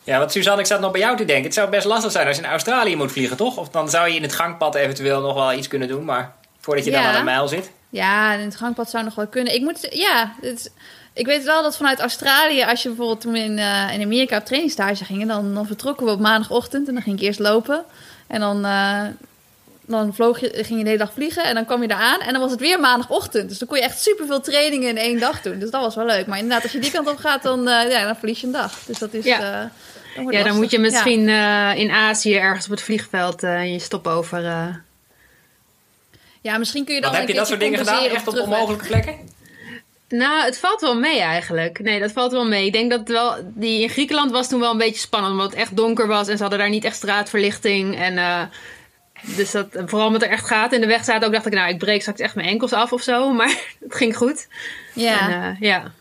[0.04, 1.44] Ja, want Suzanne, ik zat nog bij jou te denken.
[1.44, 3.56] Het zou best lastig zijn als je in Australië moet vliegen, toch?
[3.56, 6.84] Of dan zou je in het gangpad eventueel nog wel iets kunnen doen, maar voordat
[6.84, 7.70] je dan aan een mijl zit.
[7.90, 9.54] Ja, in het gangpad zou nog wel kunnen.
[9.54, 10.72] Ik moet, ja, het,
[11.12, 14.36] ik weet wel dat vanuit Australië, als je bijvoorbeeld toen we in, eh, in Amerika
[14.36, 17.84] op trainingstage gingen, dan, dan vertrokken we op maandagochtend en dan ging ik eerst lopen.
[18.26, 19.00] En dan, eh,
[19.86, 22.20] dan vloog je, ging je de hele dag vliegen en dan kwam je daar aan.
[22.20, 23.48] En dan was het weer maandagochtend.
[23.48, 25.58] Dus dan kon je echt superveel trainingen in één dag doen.
[25.58, 26.26] Dus dat was wel leuk.
[26.26, 28.52] Maar inderdaad, als je die kant op gaat, dan, eh, ja, dan verlies je een
[28.52, 28.78] dag.
[28.86, 29.24] Dus dat is...
[29.24, 29.36] Ja.
[29.38, 29.42] eh,
[30.14, 30.54] dan Ja, dan lastig.
[30.54, 30.82] moet je Ja.
[30.82, 34.40] misschien eh, in Azië ergens op het vliegveld eh je stopover.
[36.42, 38.04] Eh Ja, misschien kun je dan Wat heb je een dat soort dingen gedaan?
[38.04, 39.30] Echt op onmogelijke plekken?
[40.08, 41.78] Nou, het valt wel mee eigenlijk.
[41.78, 42.66] Nee, dat valt wel mee.
[42.66, 43.34] Ik denk dat het wel.
[43.54, 46.36] Die in Griekenland was toen wel een beetje spannend, omdat het echt donker was en
[46.36, 47.96] ze hadden daar niet echt straatverlichting.
[47.96, 48.42] En uh,
[49.36, 51.70] dus dat, vooral omdat er echt gaten in de weg zaten, ook dacht ik, nou,
[51.70, 53.30] ik breek straks echt mijn enkels af of zo.
[53.32, 54.48] Maar het ging goed.
[54.94, 55.30] Ja.
[55.30, 55.92] En, uh, ja.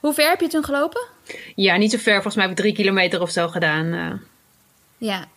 [0.00, 1.06] Hoe ver heb je toen gelopen?
[1.54, 2.12] Ja, niet zo ver.
[2.12, 3.86] Volgens mij heb ik drie kilometer of zo gedaan.
[3.86, 4.12] Uh.
[4.98, 5.28] Ja.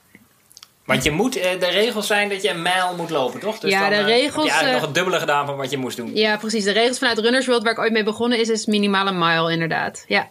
[0.89, 3.59] Want je moet, de regels zijn dat je een mijl moet lopen, toch?
[3.59, 4.35] Dus ja, dan, de regels.
[4.35, 6.15] Heb je eigenlijk nog het dubbele gedaan van wat je moest doen.
[6.15, 6.63] Ja, precies.
[6.63, 9.51] De regels vanuit Runners World, waar ik ooit mee begonnen is, is minimaal een mile,
[9.51, 10.03] inderdaad.
[10.07, 10.27] Ja.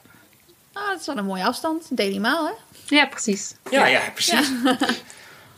[0.73, 1.87] Ah, dat is wel een mooie afstand.
[1.91, 2.53] Daily maal, hè?
[2.97, 3.55] Ja, precies.
[3.71, 4.53] Ja, ja, precies.
[4.65, 4.77] Ja.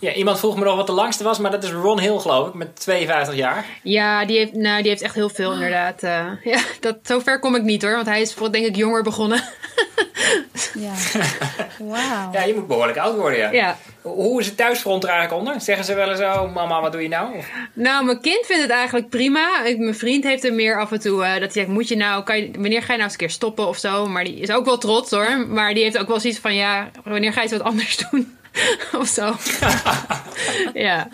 [0.00, 0.12] ja.
[0.12, 2.54] iemand vroeg me nog wat de langste was, maar dat is Ron Hill, geloof ik,
[2.54, 3.64] met 52 jaar.
[3.82, 6.02] Ja, die heeft, nou, die heeft echt heel veel, inderdaad.
[6.02, 9.42] Uh, ja, dat, zover kom ik niet hoor, want hij is denk ik jonger begonnen.
[10.74, 10.92] ja.
[11.90, 12.32] Wauw.
[12.32, 13.50] Ja, je moet behoorlijk oud worden, ja.
[13.50, 13.76] ja.
[14.02, 15.60] Hoe is het thuisfront er eigenlijk onder?
[15.60, 17.36] Zeggen ze wel eens zo, mama, wat doe je nou?
[17.36, 17.50] Of?
[17.72, 19.64] Nou, mijn kind vindt het eigenlijk prima.
[19.64, 21.96] Ik, mijn vriend heeft er meer af en toe uh, dat hij zegt, moet je
[21.96, 24.06] nou, kan je, wanneer ga je nou eens een keer stoppen of zo?
[24.06, 25.46] Maar die is ook wel trots hoor.
[25.48, 28.38] Maar die heeft ook wel zoiets van, ja, wanneer ga je eens wat anders doen?
[29.00, 29.36] of zo.
[30.86, 31.08] ja.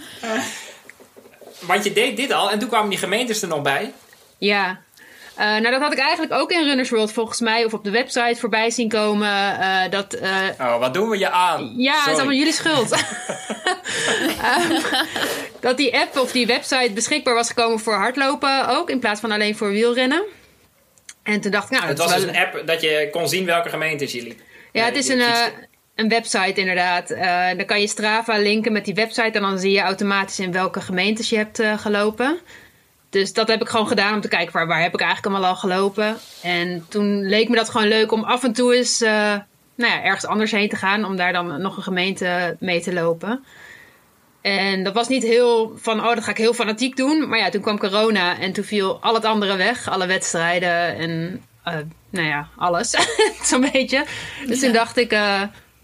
[1.61, 3.93] Want je deed dit al en toen kwamen die gemeentes er nog bij.
[4.39, 4.85] Ja.
[5.39, 7.91] Uh, nou, dat had ik eigenlijk ook in Runners World volgens mij of op de
[7.91, 9.29] website voorbij zien komen.
[9.61, 11.75] Uh, dat, uh, oh, wat doen we je aan?
[11.77, 12.05] Ja, Sorry.
[12.05, 12.93] het is allemaal jullie schuld.
[12.93, 14.83] um,
[15.61, 19.31] dat die app of die website beschikbaar was gekomen voor hardlopen ook, in plaats van
[19.31, 20.23] alleen voor wielrennen.
[21.23, 22.21] En toen dacht ik, nou, het was wel...
[22.21, 24.41] dus een app dat je kon zien welke gemeentes je liep.
[24.73, 25.23] Ja, het is een,
[25.97, 27.09] een website inderdaad.
[27.57, 30.81] dan kan je Strava linken met die website en dan zie je automatisch in welke
[30.81, 32.39] gemeentes je hebt gelopen.
[33.11, 35.51] Dus dat heb ik gewoon gedaan om te kijken waar, waar heb ik eigenlijk allemaal
[35.51, 36.17] al gelopen.
[36.43, 39.11] En toen leek me dat gewoon leuk om af en toe eens uh,
[39.75, 41.05] nou ja, ergens anders heen te gaan.
[41.05, 43.45] Om daar dan nog een gemeente mee te lopen.
[44.41, 47.29] En dat was niet heel van, oh dat ga ik heel fanatiek doen.
[47.29, 49.89] Maar ja, toen kwam corona en toen viel al het andere weg.
[49.89, 51.43] Alle wedstrijden en
[52.11, 52.91] nou ja, alles.
[53.43, 54.05] Zo'n beetje.
[54.47, 54.65] Dus ja.
[54.65, 55.17] toen dacht ik,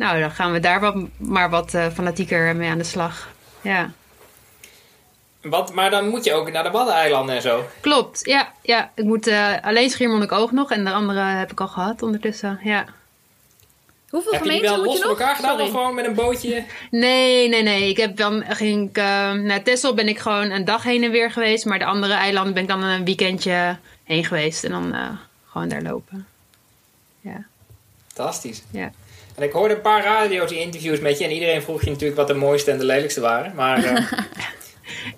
[0.03, 3.29] nou dan gaan we daar wat, maar wat fanatieker mee aan de slag.
[3.61, 3.91] Ja.
[5.43, 7.65] Wat, maar dan moet je ook naar de Waddeneilanden en zo.
[7.81, 8.53] Klopt, ja.
[8.63, 8.91] ja.
[8.95, 12.61] Ik moet uh, alleen Schiermonnikoog nog en de andere heb ik al gehad ondertussen.
[12.63, 12.85] Ja.
[14.11, 15.65] Hoeveel heb je die wel los van elkaar gedaan Sorry.
[15.67, 16.65] of gewoon met een bootje?
[16.91, 17.89] Nee, nee, nee.
[17.89, 21.11] Ik heb dan ging ik, uh, naar Texel ben ik gewoon een dag heen en
[21.11, 21.65] weer geweest.
[21.65, 24.65] Maar de andere eilanden ben ik dan een weekendje heen geweest.
[24.65, 25.09] En dan uh,
[25.51, 26.27] gewoon daar lopen.
[27.21, 27.45] Ja.
[28.07, 28.63] Fantastisch.
[28.71, 28.93] Ja.
[29.37, 31.25] En ik hoorde een paar radio's interviews met je.
[31.25, 33.55] En iedereen vroeg je natuurlijk wat de mooiste en de lelijkste waren.
[33.55, 33.85] Maar...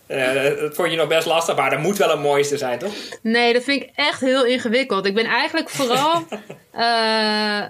[0.06, 2.92] Uh, dat vond je nog best lastig, maar er moet wel een mooiste zijn, toch?
[3.22, 5.06] Nee, dat vind ik echt heel ingewikkeld.
[5.06, 6.26] Ik ben eigenlijk vooral
[6.74, 6.80] uh,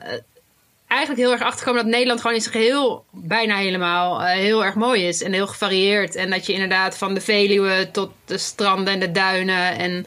[0.94, 4.74] eigenlijk heel erg achtergekomen dat Nederland gewoon in zijn geheel bijna helemaal uh, heel erg
[4.74, 6.14] mooi is en heel gevarieerd.
[6.14, 10.06] En dat je inderdaad van de Veluwe tot de stranden en de duinen en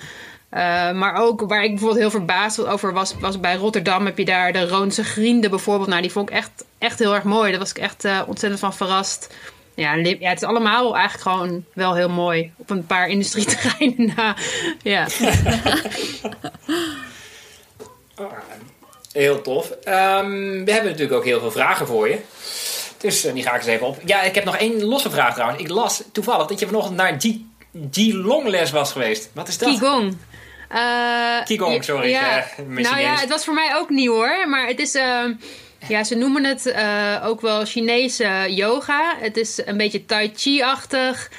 [0.98, 4.54] maar ook waar ik bijvoorbeeld heel verbaasd over was, was bij Rotterdam heb je daar
[4.54, 5.90] de Roonse Grienden bijvoorbeeld.
[5.90, 7.50] Nou, die vond ik echt, echt heel erg mooi.
[7.50, 9.30] Daar was ik echt ontzettend van verrast.
[9.78, 12.52] Ja, ja, het is allemaal eigenlijk gewoon wel heel mooi.
[12.56, 14.36] Op een paar industrieterreinen na.
[14.84, 15.08] Ja.
[19.12, 19.72] heel tof.
[19.72, 22.20] Um, we hebben natuurlijk ook heel veel vragen voor je.
[22.98, 23.98] Dus uh, die ga ik eens even op.
[24.06, 25.62] Ja, ik heb nog één losse vraag trouwens.
[25.62, 27.18] Ik las toevallig dat je vanochtend naar
[27.92, 29.30] Qigong-les was geweest.
[29.34, 29.70] Wat is dat?
[29.70, 30.18] Qigong.
[30.72, 32.10] Uh, Qigong, sorry.
[32.10, 34.50] Ja, uh, nou ja, het was voor mij ook nieuw hoor.
[34.50, 34.96] Maar het is...
[34.96, 35.24] Uh,
[35.88, 39.16] ja, ze noemen het uh, ook wel Chinese yoga.
[39.20, 41.30] Het is een beetje Tai Chi-achtig.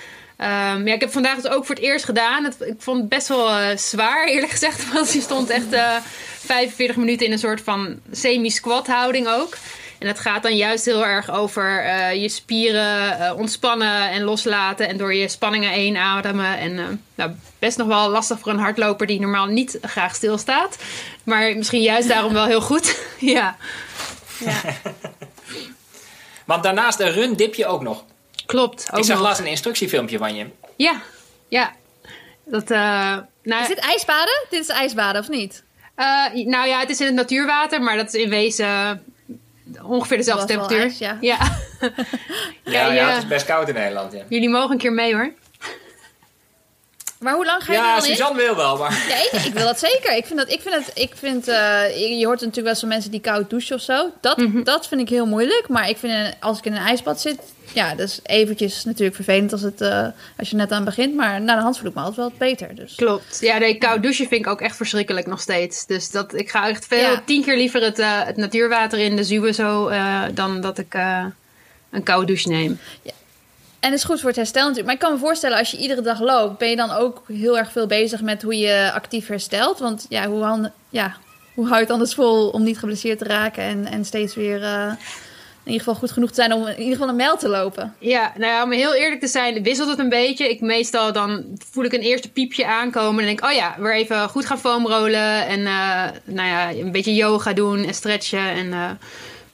[0.40, 2.44] Um, ja, ik heb vandaag dus ook voor het eerst gedaan.
[2.44, 4.92] Het, ik vond het best wel uh, zwaar, eerlijk gezegd.
[4.92, 5.96] Want je stond echt uh,
[6.38, 9.56] 45 minuten in een soort van semi-squat houding ook.
[9.98, 14.88] En het gaat dan juist heel erg over uh, je spieren ontspannen en loslaten.
[14.88, 16.58] En door je spanningen heen ademen.
[16.58, 20.76] En nou, best nog wel lastig voor een hardloper die normaal niet graag stilstaat.
[21.22, 23.00] Maar misschien juist daarom wel heel goed.
[23.18, 23.56] ja.
[24.38, 24.60] Ja.
[26.44, 28.04] Want daarnaast een run dip je ook nog.
[28.46, 28.88] Klopt.
[28.92, 29.26] Ook ik zag nog.
[29.26, 30.46] laatst een instructiefilmpje van je.
[30.76, 31.02] Ja,
[31.48, 31.72] ja.
[32.44, 32.78] Dat, uh,
[33.42, 34.46] nou, is dit ijsbaden?
[34.50, 35.62] Dit is ijsbaden of niet?
[35.96, 39.04] Uh, nou ja, het is in het natuurwater, maar dat is in wezen
[39.88, 40.80] ongeveer dezelfde temperatuur.
[40.80, 41.18] Ijs, ja.
[41.20, 41.38] Ja.
[42.64, 44.12] ja, ja, ja, het is best koud in Nederland.
[44.12, 44.22] Ja.
[44.28, 45.32] Jullie mogen een keer mee hoor.
[47.18, 48.10] Maar hoe lang ga je Ja, dan in?
[48.16, 49.04] Suzanne wil wel, maar...
[49.08, 50.16] Ja, ik, ik wil dat zeker.
[50.16, 53.10] Ik vind dat, ik vind het, ik vind, eh, je hoort natuurlijk wel zo mensen
[53.10, 54.10] die koud douchen of zo.
[54.20, 54.62] Dat, Mhm.
[54.62, 55.64] dat vind ik heel moeilijk.
[55.68, 57.38] Maar ik vind, eh, als ik in een ijsbad zit,
[57.72, 60.06] ja, dat is eventjes natuurlijk vervelend als, het, eh,
[60.38, 61.14] als je net aan begint.
[61.14, 62.74] Maar na de hand voel ik me altijd wel beter.
[62.74, 62.94] Dus.
[62.94, 63.38] Klopt.
[63.40, 65.86] Ja, nee, koud douchen vind ik ook echt verschrikkelijk nog steeds.
[65.86, 67.22] Dus dat, ik ga echt veel, Ja.
[67.26, 70.94] tien keer liever het, eh, het natuurwater in de zuwen zo, eh, dan dat ik
[70.94, 71.24] eh,
[71.90, 72.78] een koude douche neem.
[73.80, 74.86] En het is goed voor het herstel natuurlijk.
[74.86, 77.58] Maar ik kan me voorstellen, als je iedere dag loopt, ben je dan ook heel
[77.58, 79.78] erg veel bezig met hoe je actief herstelt.
[79.78, 81.16] Want ja, hoe, handen, ja,
[81.54, 84.62] hoe hou je het anders vol om niet geblesseerd te raken en, en steeds weer
[84.62, 84.92] eh,
[85.62, 87.94] in ieder geval goed genoeg te zijn om in ieder geval een mijl te lopen?
[87.98, 90.50] Ja, nou ja, om heel eerlijk te zijn, wisselt het een beetje.
[90.50, 94.28] Ik meestal dan voel ik een eerste piepje aankomen en denk, oh ja, weer even
[94.28, 98.72] goed gaan foamrollen en eh, nou ja, een beetje yoga doen en stretchen en...
[98.72, 98.90] eh,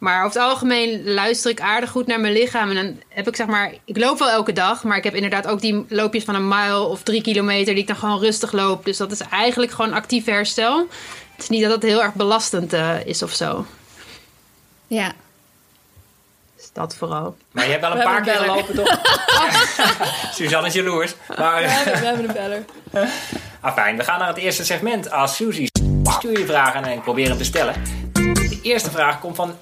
[0.05, 2.69] maar over het algemeen luister ik aardig goed naar mijn lichaam.
[2.69, 5.47] En dan heb ik zeg maar, ik loop wel elke dag, maar ik heb inderdaad
[5.47, 8.85] ook die loopjes van een mile of drie kilometer die ik dan gewoon rustig loop.
[8.85, 10.87] Dus dat is eigenlijk gewoon actief herstel.
[11.35, 13.67] Het is niet dat het heel erg belastend eh, is of zo.
[14.87, 15.12] Ja.
[16.57, 17.37] Dus dat vooral.
[17.51, 19.01] Maar je hebt wel een We paar keer gelopen, toch?
[20.37, 21.14] Suzanne is jaloers.
[21.37, 22.64] Maar, we hebben een beller.
[23.61, 23.97] ah, fijn.
[23.97, 25.11] We gaan naar het eerste segment.
[25.11, 25.67] Als Suzy
[26.03, 27.75] stuur je vragen en probeer hem te stellen.
[28.12, 29.57] De eerste vraag komt van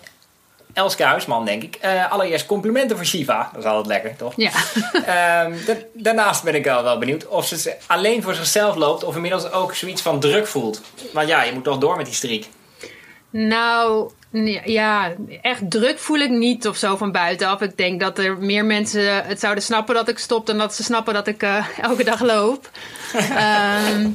[0.73, 1.75] Elske Huisman, denk ik.
[1.81, 3.51] Eh, allereerst complimenten voor Shiva.
[3.53, 4.33] Dat is altijd lekker, toch?
[4.37, 4.51] Ja.
[4.93, 9.05] Ehm, da- daarnaast ben ik wel, wel benieuwd of ze alleen voor zichzelf loopt...
[9.05, 10.81] of inmiddels ook zoiets van druk voelt.
[11.13, 12.45] Want ja, je moet toch door met die streak.
[13.31, 14.11] Nou,
[14.65, 17.61] ja, echt druk voel ik niet of zo van buitenaf.
[17.61, 20.47] Ik denk dat er meer mensen het zouden snappen dat ik stop...
[20.47, 22.71] dan dat ze snappen dat ik eh, elke dag loop.
[23.15, 24.11] Ehm,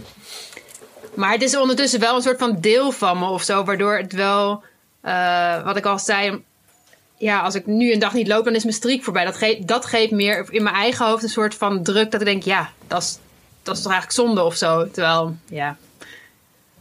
[1.14, 3.64] maar het is ondertussen wel een soort van deel van me of zo...
[3.64, 4.64] waardoor het wel,
[5.08, 6.44] eh, wat ik al zei...
[7.20, 9.26] Ja, als ik nu een dag niet loop, dan is mijn streak voorbij.
[9.26, 12.12] Dat, ge dat geeft meer in mijn eigen hoofd een soort van druk...
[12.12, 13.18] dat ik denk, ja, dat is,
[13.64, 14.92] dat is toch eigenlijk zonde of zo.
[14.92, 15.76] Terwijl, ja...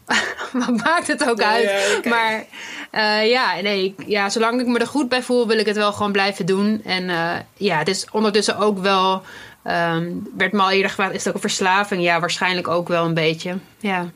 [0.53, 1.63] Wat maakt het ook uit?
[2.03, 2.09] ja.
[2.11, 2.45] Maar
[2.91, 5.77] eh, ja, nee, ik- ja, zolang ik me er goed bij voel, wil ik het
[5.77, 6.81] wel gewoon blijven doen.
[6.85, 9.23] En eh, ja, het is ondertussen ook wel.
[9.63, 12.03] ehm, werd me al eerder gevraagd, is het ook een verslaving?
[12.03, 13.57] Ja, waarschijnlijk ook wel een beetje.
[13.79, 14.07] Ja.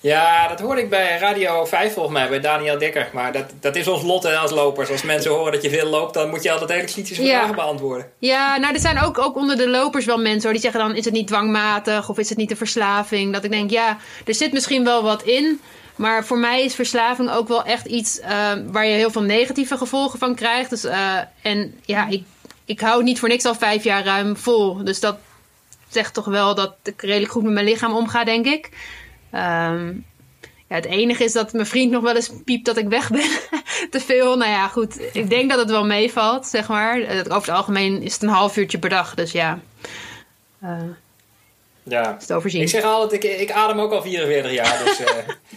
[0.00, 3.10] Ja, dat hoorde ik bij Radio 5 volgens mij, bij Daniel Dekker.
[3.12, 4.90] Maar dat, dat is ons lot hè, als lopers.
[4.90, 7.36] Als mensen horen dat je veel loopt, dan moet je altijd hele kritische Ja.
[7.38, 8.10] vragen beantwoorden.
[8.18, 10.94] Ja, nou, er zijn ook, ook onder de lopers wel mensen hoor, die zeggen dan:
[10.96, 13.32] is het niet dwangmatig of is het niet een verslaving?
[13.32, 15.60] Dat ik denk, ja, er zit misschien wel wat in.
[15.96, 19.76] Maar voor mij is verslaving ook wel echt iets eh, waar je heel veel negatieve
[19.76, 20.70] gevolgen van krijgt.
[20.70, 22.22] Dus, eh, en ja, ik,
[22.64, 24.84] ik hou niet voor niks al vijf jaar ruim vol.
[24.84, 25.16] Dus dat
[25.88, 28.70] zegt toch wel dat ik redelijk goed met mijn lichaam omga, denk ik.
[29.30, 29.86] Ehm,
[30.68, 33.28] ja, het enige is dat mijn vriend nog wel eens piept dat ik weg ben.
[33.90, 34.36] Te veel.
[34.36, 35.00] Nou ja, goed.
[35.12, 37.00] Ik denk dat het wel meevalt, zeg maar.
[37.00, 39.14] Eh, Over het algemeen is het een half uurtje per dag.
[39.14, 39.58] Dus ja,
[40.60, 40.78] eh,
[41.82, 42.14] Ja.
[42.16, 42.60] is het overzien.
[42.62, 44.78] Ik zeg altijd, ik, ik adem ook al 44 jaar.
[44.84, 45.06] Dus is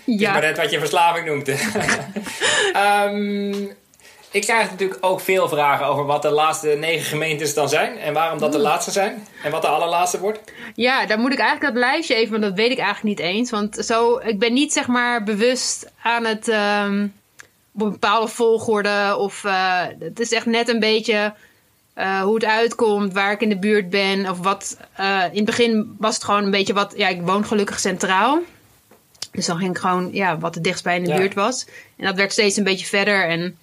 [0.06, 0.32] ja.
[0.32, 1.48] maar net wat je verslaving noemt.
[2.74, 3.56] Ehm,
[4.32, 7.98] ik krijg natuurlijk ook veel vragen over wat de laatste negen gemeentes dan zijn.
[7.98, 9.28] En waarom dat de laatste zijn.
[9.44, 10.40] En wat de allerlaatste wordt.
[10.76, 13.50] ja, daar moet ik eigenlijk dat lijstje even, want dat weet ik eigenlijk niet eens.
[13.52, 17.08] Want zo, ik ben niet zeg maar bewust aan het ehm,
[17.74, 19.16] op een bepaalde volgorde.
[19.18, 21.34] Of eh, het is echt net een beetje
[21.94, 24.30] eh, hoe het uitkomt, waar ik in de buurt ben.
[24.30, 24.78] Of wat.
[24.96, 26.94] eh, in het begin was het gewoon een beetje wat.
[26.96, 28.40] Ja, ik woon gelukkig centraal.
[29.32, 31.16] Dus dan ging ik gewoon ja, wat het dichtst bij in de Ja.
[31.18, 31.66] buurt was.
[31.98, 33.28] En dat werd steeds een beetje verder.
[33.28, 33.58] En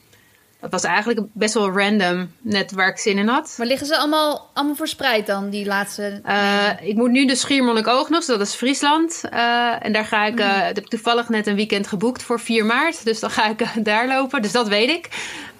[0.60, 3.54] dat was eigenlijk best wel random, net waar ik zin in had.
[3.58, 6.20] Maar liggen ze allemaal, allemaal verspreid dan, die laatste?
[6.24, 9.22] Eh, ik moet nu de Schiermonnikoog nog, dat is Friesland.
[9.30, 12.64] Eh, en daar ga ik, eh, heb ik toevallig net een weekend geboekt voor 4
[12.64, 13.04] maart.
[13.04, 15.08] Dus dan ga ik daar lopen, dus dat weet ik.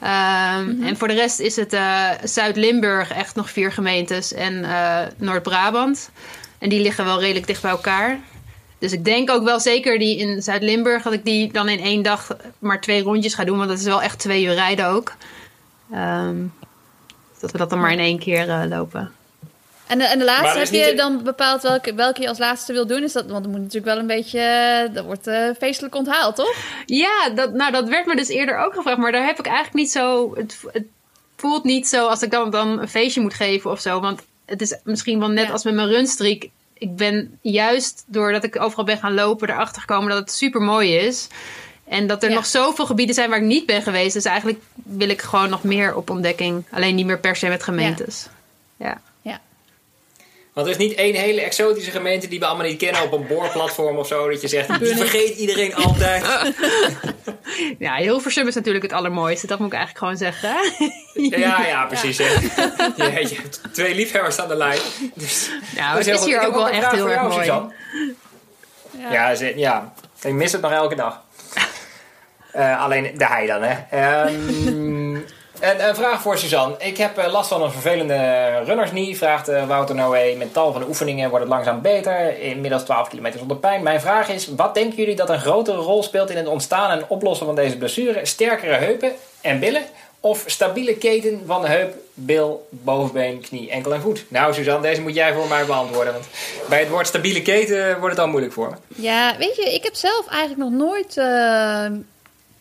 [0.01, 1.77] Ehm, En voor de rest is het
[2.23, 4.33] Zuid-Limburg, echt nog vier gemeentes.
[4.33, 4.67] En
[5.17, 6.11] Noord-Brabant.
[6.59, 8.19] En die liggen wel redelijk dicht bij elkaar.
[8.79, 11.03] Dus ik denk ook wel zeker die in Zuid-Limburg...
[11.03, 13.57] dat ik die dan in één dag maar twee rondjes ga doen.
[13.57, 15.13] Want dat is wel echt twee uur rijden ook.
[15.93, 16.37] Ehm,
[17.41, 19.13] dat we dat dan maar in één keer eh, lopen.
[19.87, 22.87] En de, en de laatste, heb je dan bepaald welke, welke je als laatste wil
[22.87, 23.03] doen?
[23.03, 26.37] Is dat, want dat moet natuurlijk wel een beetje, eh, dat wordt eh, feestelijk onthaald,
[26.37, 26.55] toch?
[26.87, 28.99] Ja, dat, nou, dat werd me dus eerder ook gevraagd.
[28.99, 30.35] Maar daar heb ik eigenlijk niet zo.
[30.35, 30.85] Het, het
[31.37, 34.01] voelt niet zo als ik dan, dan een feestje moet geven of zo.
[34.01, 35.53] Want het is misschien wel net Ja.
[35.53, 36.49] als met mijn runstreak.
[36.79, 40.95] Ik ben juist doordat ik overal ben gaan lopen, erachter gekomen dat het super mooi
[40.97, 41.27] is.
[41.89, 42.35] En dat er Ja.
[42.35, 44.13] nog zoveel gebieden zijn waar ik niet ben geweest.
[44.15, 46.65] Dus eigenlijk wil ik gewoon nog meer op ontdekking.
[46.71, 48.29] Alleen niet meer per se met gemeentes.
[48.77, 48.87] Ja.
[48.87, 49.01] Ja.
[50.59, 53.27] Want er is niet één hele exotische gemeente die we allemaal niet kennen op een
[53.27, 54.31] boorplatform of zo.
[54.31, 56.25] Dat je zegt, die vergeet iedereen altijd.
[57.79, 59.47] Ja, Hilversum is natuurlijk het allermooiste.
[59.47, 60.57] Dat moet ik eigenlijk gewoon zeggen.
[61.39, 62.17] Ja, ja, precies.
[62.17, 62.25] Je,
[62.97, 64.79] je hebt twee liefhebbers aan de lijn.
[65.15, 67.35] Dus, Ja, het is hier ook wel echt heel erg mooi.
[67.35, 67.73] Suzanne.
[69.11, 69.93] Ja, ze- ja,
[70.23, 71.23] ik mis het nog elke dag.
[72.53, 73.75] Eh, alleen de hei dan, hè.
[73.91, 75.08] Ehm,
[75.61, 76.75] een, een vraag voor Suzanne.
[76.79, 80.35] Ik heb eh, last van een vervelende runnersnie, vraagt eh, Wouter Noé.
[80.37, 82.41] Met tal van oefeningen wordt het langzaam beter.
[82.41, 83.83] Inmiddels 12 kilometer zonder pijn.
[83.83, 87.05] Mijn vraag is, wat denken jullie dat een grotere rol speelt in het ontstaan en
[87.09, 88.27] oplossen van deze blessure?
[88.27, 89.83] Sterkere heupen en billen?
[90.21, 94.25] Of stabiele keten van de heup, bil, bovenbeen, knie, enkel en voet?
[94.29, 96.13] Nou Suzanne, deze moet jij voor mij beantwoorden.
[96.13, 96.27] Want
[96.69, 99.03] bij het woord stabiele keten wordt het al moeilijk voor me.
[99.03, 101.85] Ja, weet je, ik heb zelf eigenlijk nog nooit eh,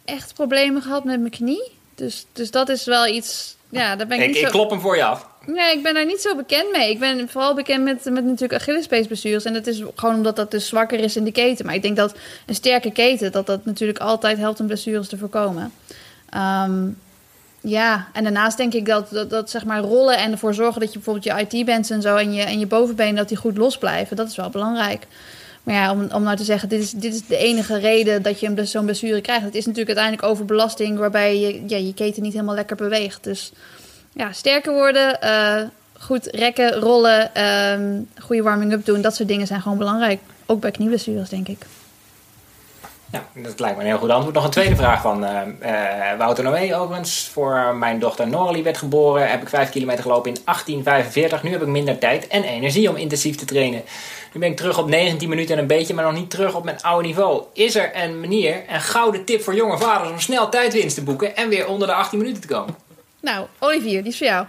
[0.06, 1.77] echt problemen gehad met mijn knie.
[1.98, 3.56] Dus, dus dat is wel iets.
[3.70, 4.52] Ja, daar ben ik, Ik, niet ik zo.
[4.52, 5.28] klop hem voor je af.
[5.46, 6.90] Nee, ik ben daar niet zo bekend mee.
[6.90, 9.44] Ik ben vooral bekend met, met natuurlijk Achillespeesblessures.
[9.44, 11.66] En dat is gewoon omdat dat dus zwakker is in de keten.
[11.66, 15.18] Maar ik denk dat een sterke keten, dat dat natuurlijk altijd helpt om blessures te
[15.18, 15.74] voorkomen.
[16.30, 16.88] Ehm,
[17.62, 20.94] ja, en daarnaast denk ik dat, dat, dat zeg maar rollen en ervoor zorgen dat
[20.94, 23.78] je bijvoorbeeld je IT-bands en zo en je, en je bovenbeen dat die goed los
[23.78, 25.08] blijven, dat is wel belangrijk.
[25.68, 28.40] Maar ja, om, om nou te zeggen, dit is, dit is de enige reden dat
[28.40, 29.44] je zo'n blessure krijgt.
[29.44, 33.24] Het is natuurlijk uiteindelijk overbelasting waarbij je ja, je keten niet helemaal lekker beweegt.
[33.24, 33.52] Dus
[34.14, 35.62] ja, sterker worden, eh,
[36.00, 40.20] goed rekken, rollen, ehm, goede warming-up doen, dat soort dingen zijn gewoon belangrijk.
[40.46, 41.66] Ook bij knieblessures, denk ik.
[43.12, 44.36] Ja, dat lijkt me een heel goed antwoord.
[44.36, 47.30] Nog een tweede vraag van eh, eh, Wouter Noé overigens.
[47.34, 49.30] Voor mijn dochter Noralie werd geboren.
[49.30, 51.44] Heb ik 5 kilometer gelopen in 1845.
[51.44, 53.82] Nu heb ik minder tijd en energie om intensief te trainen.
[54.34, 56.64] Nu ben ik terug op 19 minuten en een beetje, maar nog niet terug op
[56.64, 57.44] mijn oude niveau.
[57.54, 61.36] Is er een manier, een gouden tip voor jonge vaders om snel tijdwinst te boeken
[61.36, 62.76] en weer onder de 18 minuten te komen?
[63.22, 64.46] Nou, Olivier, die is voor jou.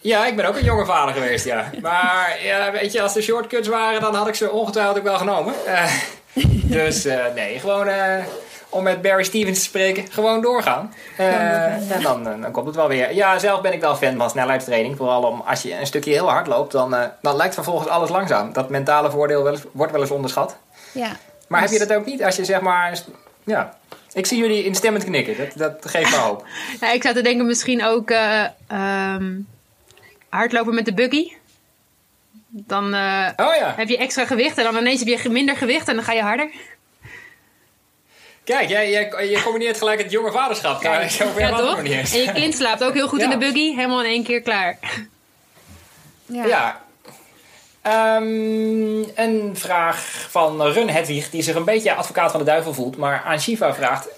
[0.00, 1.70] Ja, ik ben ook een jonge vader geweest, ja.
[1.82, 5.18] Maar ja, weet je, als er shortcuts waren, dan had ik ze ongetwijfeld ook wel
[5.18, 5.54] genomen.
[5.66, 5.92] Eh,
[6.78, 8.24] dus eh, nee, gewoon eh,
[8.68, 10.94] om met Barry Stevens te spreken, gewoon doorgaan.
[11.16, 13.14] Eh, en dan, eh, dan komt het wel weer.
[13.14, 14.96] Ja, zelf ben ik wel fan van snelheidstraining.
[14.96, 18.08] Vooral om als je een stukje heel hard loopt, dan, eh, dan lijkt vervolgens alles
[18.10, 18.52] langzaam.
[18.52, 20.56] Dat mentale voordeel wel eens- wordt wel eens onderschat.
[20.92, 21.10] Ja.
[21.48, 22.98] Maar heb je dat ook niet als je zeg maar.
[23.44, 23.76] Ja.
[24.12, 25.36] Ik zie jullie instemmend knikken.
[25.36, 26.46] Dat, dat geeft me hoop.
[26.80, 29.34] Ja, ik zou te denken misschien ook eh, ehm,
[30.28, 31.32] hardlopen met de buggy.
[32.50, 33.74] Dan Oh ja.
[33.76, 36.22] heb je extra gewicht en dan ineens heb je minder gewicht en dan ga je
[36.22, 36.50] harder.
[38.48, 40.82] Kijk, jij, jij, je combineert gelijk het jonge vaderschap.
[40.82, 41.20] Daar eens.
[42.12, 43.74] En je kind slaapt ook heel goed in de buggy.
[43.74, 44.78] Helemaal in één keer klaar.
[46.26, 46.46] Ja.
[46.46, 46.80] Ja.
[47.82, 52.96] Ehm, een vraag van Run Hedwig, die zich een beetje advocaat van de duivel voelt,
[52.96, 54.08] maar aan Shiva vraagt: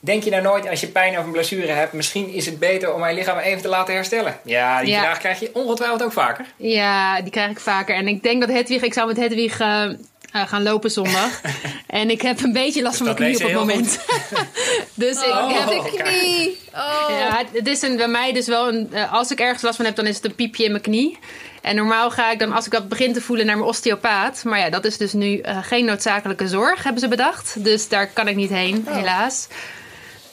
[0.00, 2.94] Denk je nou nooit als je pijn of een blessure hebt, misschien is het beter
[2.94, 4.38] om mijn lichaam even te laten herstellen?
[4.44, 5.00] Ja, die Ja.
[5.00, 6.44] vraag krijg je ongetwijfeld ook vaker.
[6.56, 7.94] Ja, die krijg ik vaker.
[7.94, 9.88] En ik denk dat Hedwig, ik zou met Hedwig eh,
[10.32, 11.40] eh, gaan lopen zondag.
[11.86, 13.98] en ik heb een beetje last van Dus mijn dat knie op het moment.
[14.94, 15.58] dus ik Oh.
[15.58, 16.04] heb Kijk.
[16.04, 16.58] Knie.
[16.74, 17.06] Oh.
[17.08, 18.92] Ja, het is een, bij mij dus wel een.
[18.92, 21.18] eh, als ik ergens last van heb, dan is het een piepje in mijn knie.
[21.62, 24.44] En normaal ga ik dan, als ik dat begin te voelen, naar mijn osteopaat.
[24.44, 27.64] Maar ja, dat is dus nu eh, geen noodzakelijke zorg, hebben ze bedacht.
[27.64, 29.48] Dus daar kan ik niet heen, helaas.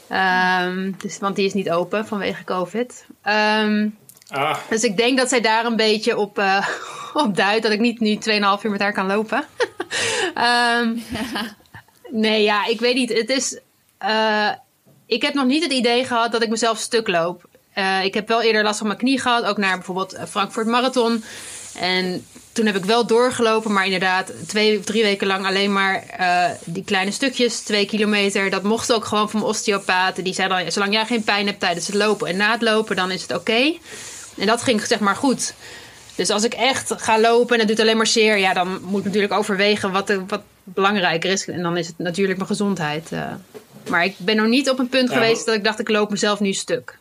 [0.09, 3.05] Ehm, dus, want die is niet open vanwege COVID.
[3.21, 3.87] Ehm,
[4.27, 6.67] Ah, dus ik denk dat zij daar een beetje op, eh,
[7.23, 7.63] op duidt.
[7.63, 9.45] Dat ik niet nu 2,5 uur met haar kan lopen.
[10.35, 10.95] Ehm,
[12.09, 13.13] nee, ja, ik weet niet.
[13.13, 13.59] Het is.
[13.97, 14.49] eh,
[15.05, 17.43] ik heb nog niet het idee gehad dat ik mezelf stuk loop.
[17.73, 19.43] Eh, ik heb wel eerder last van mijn knie gehad.
[19.43, 21.23] Ook naar bijvoorbeeld Frankfurt Marathon.
[21.79, 23.73] En toen heb ik wel doorgelopen.
[23.73, 26.03] Maar inderdaad, twee of drie weken lang alleen maar
[26.63, 27.59] die kleine stukjes.
[27.59, 28.49] Twee kilometer.
[28.49, 30.23] Dat mocht ook gewoon van mijn osteopaat.
[30.23, 32.95] Die zei dan, zolang jij geen pijn hebt tijdens het lopen en na het lopen,
[32.95, 33.73] dan is het oké.
[34.37, 35.53] En dat ging zeg maar goed.
[36.15, 38.99] Dus als ik echt ga lopen en het doet alleen maar zeer, ja, dan moet
[38.99, 41.47] ik natuurlijk overwegen wat, wat belangrijker is.
[41.47, 43.11] En dan is het natuurlijk mijn gezondheid.
[43.11, 43.33] eh.
[43.89, 46.09] Maar ik ben nog niet op een punt Ja, geweest dat ik dacht, ik loop
[46.09, 46.97] mezelf nu stuk.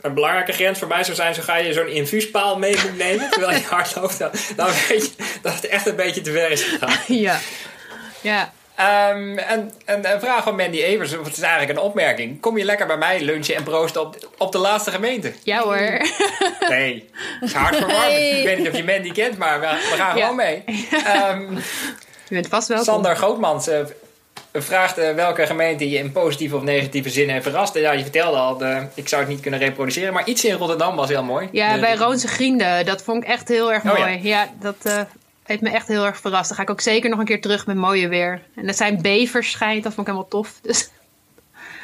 [0.00, 3.30] een belangrijke grens voor mij zou zijn: zo ga je zo'n infuuspaal mee moet nemen
[3.30, 4.18] terwijl je hard loopt.
[4.18, 6.98] Dan, dan weet je dat het echt een beetje te ver is gegaan.
[7.16, 7.38] ja.
[8.20, 8.52] Ja.
[8.76, 12.40] Ehm, en, en een vraag van Mandy Evers, of het is eigenlijk een opmerking.
[12.40, 15.32] Kom je lekker bij mij lunchen en proosten op, op de laatste gemeente?
[15.42, 15.76] Ja hoor.
[16.68, 17.10] Nee,
[17.40, 18.02] het is hard verwarmend.
[18.12, 18.38] Hey.
[18.38, 20.22] Ik weet niet of je Mandy kent, maar we, we gaan Ja.
[20.22, 20.64] gewoon mee.
[21.04, 21.52] Ehm,
[22.28, 22.86] Je bent vast welkom.
[22.86, 23.78] Sander Grootmans eh,
[24.52, 27.74] vraagt eh, welke gemeente je in positieve of negatieve zin heeft verrast.
[27.74, 30.96] Ja, je vertelde al, de, ik zou het niet kunnen reproduceren, maar iets in Rotterdam
[30.96, 31.48] was heel mooi.
[31.52, 32.86] Ja, De- bij Roonse Grienden.
[32.86, 34.04] Dat vond ik echt heel erg Oh, ja.
[34.06, 34.18] mooi.
[34.22, 34.48] ja.
[34.60, 35.00] dat eh,
[35.44, 36.48] heeft me echt heel erg verrast.
[36.48, 38.42] Dan ga ik ook zeker nog een keer terug met mooie weer.
[38.54, 39.82] En dat zijn bevers schijnt.
[39.82, 40.58] Dat vond ik helemaal tof.
[40.62, 40.88] Dus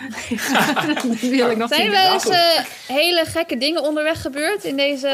[0.87, 4.77] dat wil ik nog Zijn er wel eens eh, hele gekke dingen onderweg gebeurd in
[4.77, 5.09] deze.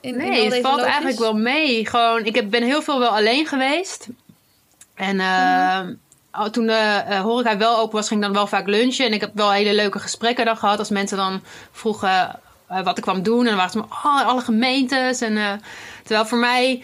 [0.00, 1.86] In, Nee, het valt eigenlijk wel mee.
[1.88, 4.06] Gewoon, ik heb, ben heel veel wel alleen geweest.
[4.94, 5.80] En eh,
[6.32, 9.06] oh, toen de uh, horeca wel open was, ging ik dan wel vaak lunchen.
[9.06, 10.78] En ik heb wel hele leuke gesprekken dan gehad.
[10.78, 13.38] Als mensen dan vroegen wat ik kwam doen.
[13.38, 15.20] En dan waren ze maar, oh, alle gemeentes.
[15.20, 15.60] En,
[16.06, 16.82] terwijl voor mij,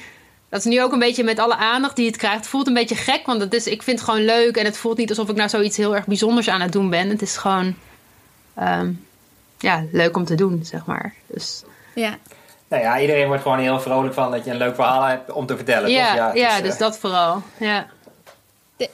[0.48, 2.36] dat is nu ook een beetje met alle aandacht die het krijgt.
[2.36, 4.56] Het voelt een beetje gek, want het is, ik vind het gewoon leuk.
[4.56, 7.08] En het voelt niet alsof ik nou zoiets heel erg bijzonders aan het doen ben.
[7.08, 7.74] Het is gewoon
[8.60, 9.06] um,
[9.58, 11.14] ja, leuk om te doen, zeg maar.
[11.26, 11.62] Dus,
[11.94, 12.18] ja.
[12.68, 15.46] Nou ja, iedereen wordt gewoon heel vrolijk van dat je een leuk verhaal hebt om
[15.46, 15.90] te vertellen.
[15.90, 16.36] Ja, toch?
[16.36, 17.42] ja, dus eh, dat vooral.
[17.58, 17.86] Ja.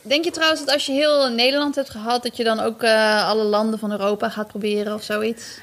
[0.03, 3.29] Denk je trouwens dat als je heel Nederland hebt gehad, dat je dan ook uh,
[3.29, 5.59] alle landen van Europa gaat proberen of zoiets?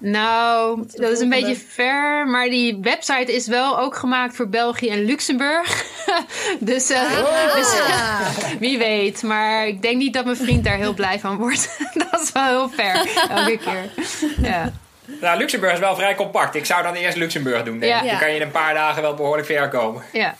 [0.00, 2.26] Nou, dat is een beetje ver.
[2.26, 5.84] Maar die website is wel ook gemaakt voor België en Luxemburg.
[6.60, 7.54] dus, uh, Ah.
[7.54, 7.74] dus
[8.60, 9.22] wie weet.
[9.22, 11.78] Maar ik denk niet dat mijn vriend daar heel blij van wordt.
[12.10, 13.90] dat is wel heel ver, elke keer.
[14.42, 14.72] Ja.
[15.20, 16.54] Nou, Luxemburg is wel vrij compact.
[16.54, 17.78] Ik zou dan eerst Luxemburg doen.
[17.78, 18.02] Denk Ja.
[18.02, 18.10] ik.
[18.10, 20.02] Dan kan je in een paar dagen wel behoorlijk ver komen.
[20.12, 20.34] ja.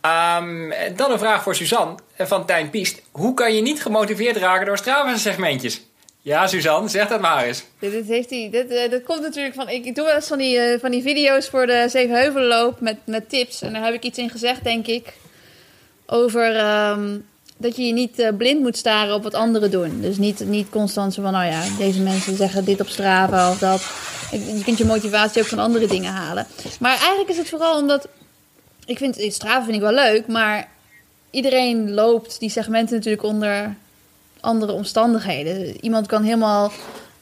[0.00, 3.02] Ehm, dan een vraag voor Suzanne eh, van Tijn Piest.
[3.10, 5.86] Hoe kan je niet gemotiveerd raken door Strava-segmentjes?
[6.24, 7.64] Ja, Suzanne, zeg dat maar eens.
[7.78, 9.68] Dit, heeft hij, dit, eh, dat komt natuurlijk van.
[9.68, 13.28] Ik, doe wel eens van die, eh, van die video's voor de Zevenheuvelenloop met, met
[13.28, 13.62] tips.
[13.62, 15.12] En daar heb ik iets in gezegd, denk ik.
[16.06, 17.18] Over ehm,
[17.56, 20.00] dat je je niet eh, blind moet staren op wat anderen doen.
[20.00, 23.58] Dus niet, niet constant zo van, nou ja, deze mensen zeggen dit op Strava of
[23.58, 23.82] dat.
[24.30, 26.46] Je kunt je motivatie ook van andere dingen halen.
[26.80, 28.08] Maar eigenlijk is het vooral omdat.
[28.86, 30.68] Ik vind Strava vind ik wel leuk, maar
[31.30, 33.76] iedereen loopt die segmenten natuurlijk onder
[34.42, 35.76] andere omstandigheden.
[35.84, 36.72] Iemand kan helemaal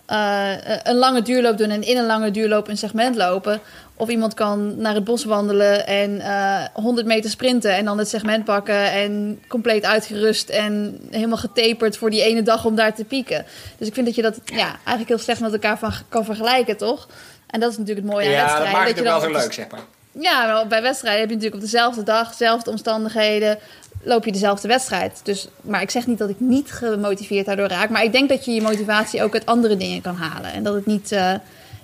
[0.07, 0.53] eh,
[0.83, 3.61] een lange duurloop doen en in een lange duurloop een segment lopen.
[3.95, 8.09] Of iemand kan naar het bos wandelen en eh 100 meter sprinten en dan het
[8.09, 13.05] segment pakken en compleet uitgerust en helemaal getaperd voor die ene dag om daar te
[13.05, 13.45] pieken.
[13.79, 16.77] Dus ik vind dat je dat ja, eigenlijk heel slecht met elkaar van, kan vergelijken,
[16.77, 17.09] toch?
[17.47, 18.79] En dat is natuurlijk het mooie aan Ja, dat wedstrijden.
[18.79, 19.81] maakt het ook je wel zo leuk, zeg maar.
[20.12, 23.59] ja, wel, bij wedstrijden heb je natuurlijk op dezelfde dag, dezelfde omstandigheden,
[24.03, 25.20] loop je dezelfde wedstrijd.
[25.22, 27.90] Dus, maar ik zeg niet dat ik niet gemotiveerd daardoor raak.
[27.90, 30.53] Maar ik denk dat je je motivatie ook uit andere dingen kan halen.
[30.53, 31.34] En dat, het niet, eh,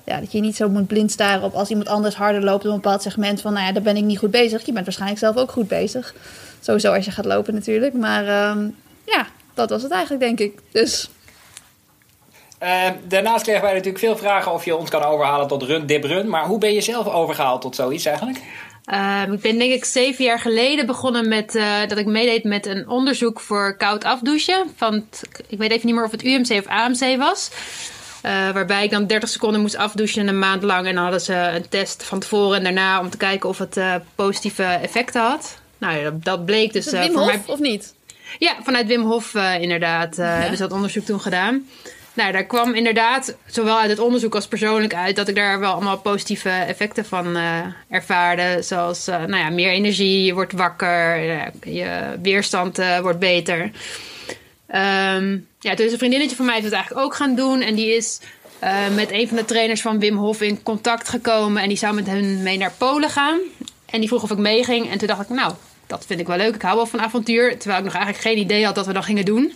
[0.05, 2.71] ja, dat je niet zo moet blind staren op als iemand anders harder loopt op
[2.71, 3.41] een bepaald segment.
[3.41, 4.67] Van nou ja, daar ben ik niet goed bezig.
[4.67, 6.15] Je bent waarschijnlijk zelf ook goed bezig.
[6.61, 7.95] Sowieso als je gaat lopen natuurlijk.
[7.95, 8.69] Maar ehm,
[9.05, 10.61] ja, dat was het eigenlijk denk ik.
[10.73, 11.11] Dus
[12.59, 16.05] Eh, daarnaast kregen wij natuurlijk veel vragen of je ons kan overhalen tot run, dip,
[16.05, 16.29] run.
[16.29, 18.41] Maar hoe ben je zelf overgehaald tot zoiets eigenlijk?
[18.87, 22.67] Ehm, ik ben denk ik zeven jaar geleden begonnen met eh, dat ik meedeed met
[22.67, 24.71] een onderzoek voor koud afdouchen.
[24.77, 27.51] Van het- ik weet even niet meer of het UMC of AMC was.
[28.23, 30.87] Eh, waarbij ik dan 30 seconden moest afdouchen een maand lang.
[30.87, 33.77] En dan hadden ze een test van tevoren en daarna om te kijken of het
[33.77, 35.59] eh, positieve effecten had.
[35.79, 37.43] Nou ja, dat, bleek dus Wim voor Hof mij.
[37.47, 37.95] of niet?
[38.39, 41.69] Ja, vanuit Wim Hof inderdaad eh, hebben ze dat onderzoek toen gedaan.
[42.17, 45.73] Nou, daar kwam inderdaad zowel uit het onderzoek als persoonlijk uit dat ik daar wel
[45.73, 47.59] allemaal positieve effecten van eh,
[47.91, 48.63] ervaarde.
[48.63, 53.71] Zoals eh, nou ja, meer energie, je wordt wakker, eh, je weerstand wordt beter.
[54.67, 57.61] Ehm, ja, toen is een vriendinnetje van mij het eigenlijk ook gaan doen.
[57.61, 58.21] En die is
[58.95, 61.63] met een van de trainers van Wim Hof in contact gekomen.
[61.63, 63.39] En die zou met hen mee naar Polen gaan.
[63.87, 64.91] En die vroeg of ik meeging.
[64.91, 65.53] En toen dacht ik, nou,
[65.87, 66.55] dat vind ik wel leuk.
[66.55, 67.59] Ik hou wel van avontuur.
[67.59, 69.55] Terwijl ik nog eigenlijk geen idee had dat we dat gingen doen.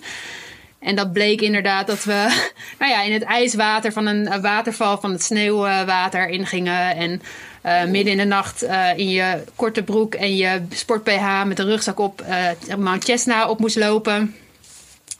[0.80, 2.12] En dat bleek inderdaad dat we
[2.78, 6.96] nou ja, in het ijswater van een waterval van het sneeuwwater ingingen.
[6.96, 7.22] En
[7.62, 11.58] eh, midden in de nacht eh, in je korte broek en je sport PH met
[11.58, 14.36] een rugzak op eh Mount Chesna op moest lopen.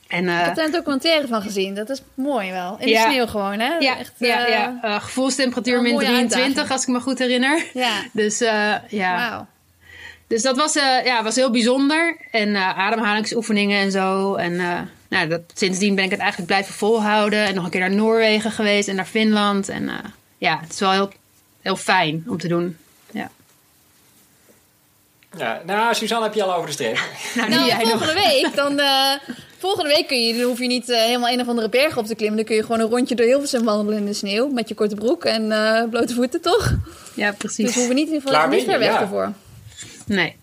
[0.09, 1.75] En, eh, Ik heb daar een documentaire van gezien.
[1.75, 2.77] Dat is mooi wel.
[2.79, 3.77] In de sneeuw gewoon, hè?
[3.79, 4.99] ja, Echt, ja, ja.
[4.99, 6.71] Gevoelstemperatuur min mooie 23 uitdaging.
[6.73, 7.65] als ik me goed herinner.
[7.75, 8.39] Ja, Dus
[8.89, 9.15] ja.
[9.29, 9.47] wauw.
[10.27, 12.17] Dus dat was, ja, was heel bijzonder.
[12.31, 14.35] En ademhalingsoefeningen en zo.
[14.35, 14.61] En
[15.11, 17.45] nou, dat, sindsdien ben ik het eigenlijk blijven volhouden.
[17.45, 19.69] En nog een keer naar Noorwegen geweest en naar Finland.
[19.69, 19.95] En eh,
[20.39, 21.11] ja, het is wel heel,
[21.61, 22.77] heel fijn om te doen.
[23.13, 23.31] Ja.
[25.39, 26.99] Ja, nou, Suzanne heb je al over de streep.
[27.35, 27.89] Nou, Nou, jij nog.
[27.89, 29.13] volgende week, dan, eh,
[29.59, 32.07] volgende week kun je, dan hoef je niet eh, helemaal een of andere berg op
[32.07, 32.37] te klimmen.
[32.37, 34.49] Dan kun je gewoon een rondje door Hilversum wandelen in de sneeuw.
[34.49, 36.75] Met je korte broek en eh, blote voeten, toch?
[37.15, 37.67] Ja, Dus precies.
[37.67, 39.01] we hoeven niet in ieder geval niet ver weg ja.
[39.01, 39.33] ervoor.
[40.07, 40.37] Nee,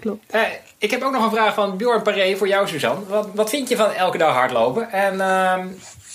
[0.00, 0.32] klopt.
[0.78, 3.06] Ik heb ook nog een vraag van Bjorn Paré voor jou, Suzanne.
[3.06, 4.90] Wat, wat vind je van elke dag hardlopen?
[4.90, 5.66] En ehm,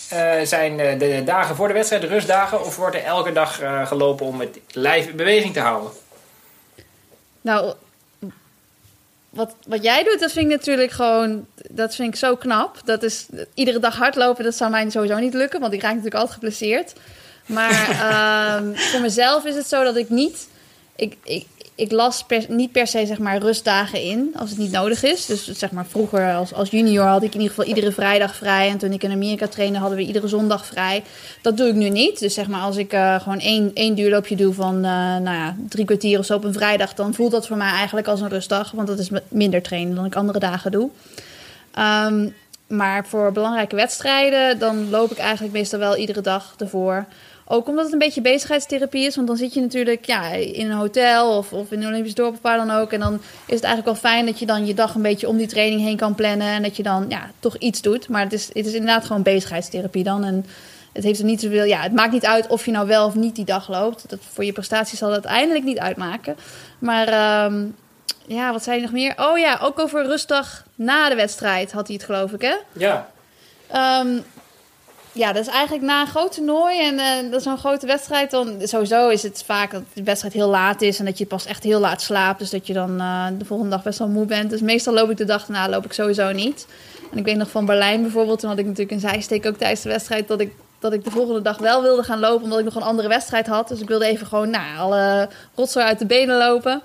[0.09, 2.65] eh, zijn eh, de dagen voor de wedstrijd rustdagen?
[2.65, 5.91] Of wordt er elke dag eh, gelopen om het lijf in beweging te houden?
[7.41, 7.73] Nou,
[9.29, 11.45] wat, wat jij doet, dat vind ik natuurlijk gewoon...
[11.69, 12.81] Dat vind ik zo knap.
[12.85, 15.59] Dat is iedere dag hardlopen, dat zou mij sowieso niet lukken.
[15.59, 16.93] Want ik raak natuurlijk altijd geblesseerd.
[17.45, 20.47] Maar ehm, voor mezelf is het zo dat ik niet...
[20.95, 25.03] Ik, ik, ik las niet per se zeg maar rustdagen in als het niet nodig
[25.03, 25.25] is.
[25.25, 28.69] Dus zeg maar vroeger als, als junior had ik in ieder geval iedere vrijdag vrij.
[28.69, 31.03] En toen ik in Amerika trainde hadden we iedere zondag vrij.
[31.41, 32.19] Dat doe ik nu niet.
[32.19, 34.81] Dus zeg maar als ik eh, gewoon één, één duurloopje doe van eh,
[35.17, 36.93] nou ja, drie kwartier of zo op een vrijdag...
[36.93, 38.71] dan voelt dat voor mij eigenlijk als een rustdag.
[38.71, 40.89] Want dat is minder trainen dan ik andere dagen doe.
[41.73, 42.29] Ehm,
[42.67, 47.05] maar voor belangrijke wedstrijden, dan loop ik eigenlijk meestal wel iedere dag ervoor.
[47.45, 49.15] Ook omdat het een beetje bezigheidstherapie is.
[49.15, 52.33] Want dan zit je natuurlijk ja, in een hotel of, of in een Olympisch dorp
[52.33, 52.91] of waar dan ook.
[52.91, 53.13] En dan
[53.45, 55.81] is het eigenlijk wel fijn dat je dan je dag een beetje om die training
[55.81, 56.47] heen kan plannen.
[56.47, 58.09] En dat je dan ja, toch iets doet.
[58.09, 60.23] Maar het is, het is inderdaad gewoon bezigheidstherapie dan.
[60.23, 60.45] En
[60.93, 61.63] het heeft er niet zoveel.
[61.63, 64.09] Ja, het maakt niet uit of je nou wel of niet die dag loopt.
[64.09, 66.35] Dat, voor je prestaties zal dat uiteindelijk niet uitmaken.
[66.79, 67.65] Maar ehm,
[68.27, 69.13] ja, wat zei je nog meer?
[69.17, 72.55] Oh ja, ook over rustdag na de wedstrijd had hij het, geloof ik, hè?
[72.71, 73.11] Ja.
[73.67, 74.19] Ehm,
[75.13, 78.31] ja, dat is eigenlijk na een groot toernooi en eh, dat is zo'n grote wedstrijd.
[78.31, 81.45] Dan sowieso is het vaak dat de wedstrijd heel laat is en dat je pas
[81.45, 82.39] echt heel laat slaapt.
[82.39, 84.49] Dus dat je dan eh, de volgende dag best wel moe bent.
[84.49, 86.67] Dus meestal loop ik de dag daarna loop ik sowieso niet.
[87.11, 89.81] En ik weet nog van Berlijn bijvoorbeeld, toen had ik natuurlijk een zijsteek ook tijdens
[89.81, 92.65] de wedstrijd dat ik dat ik de volgende dag wel wilde gaan lopen omdat ik
[92.65, 93.67] nog een andere wedstrijd had.
[93.67, 96.81] Dus ik wilde even gewoon nou, alle rotzooi uit de benen lopen.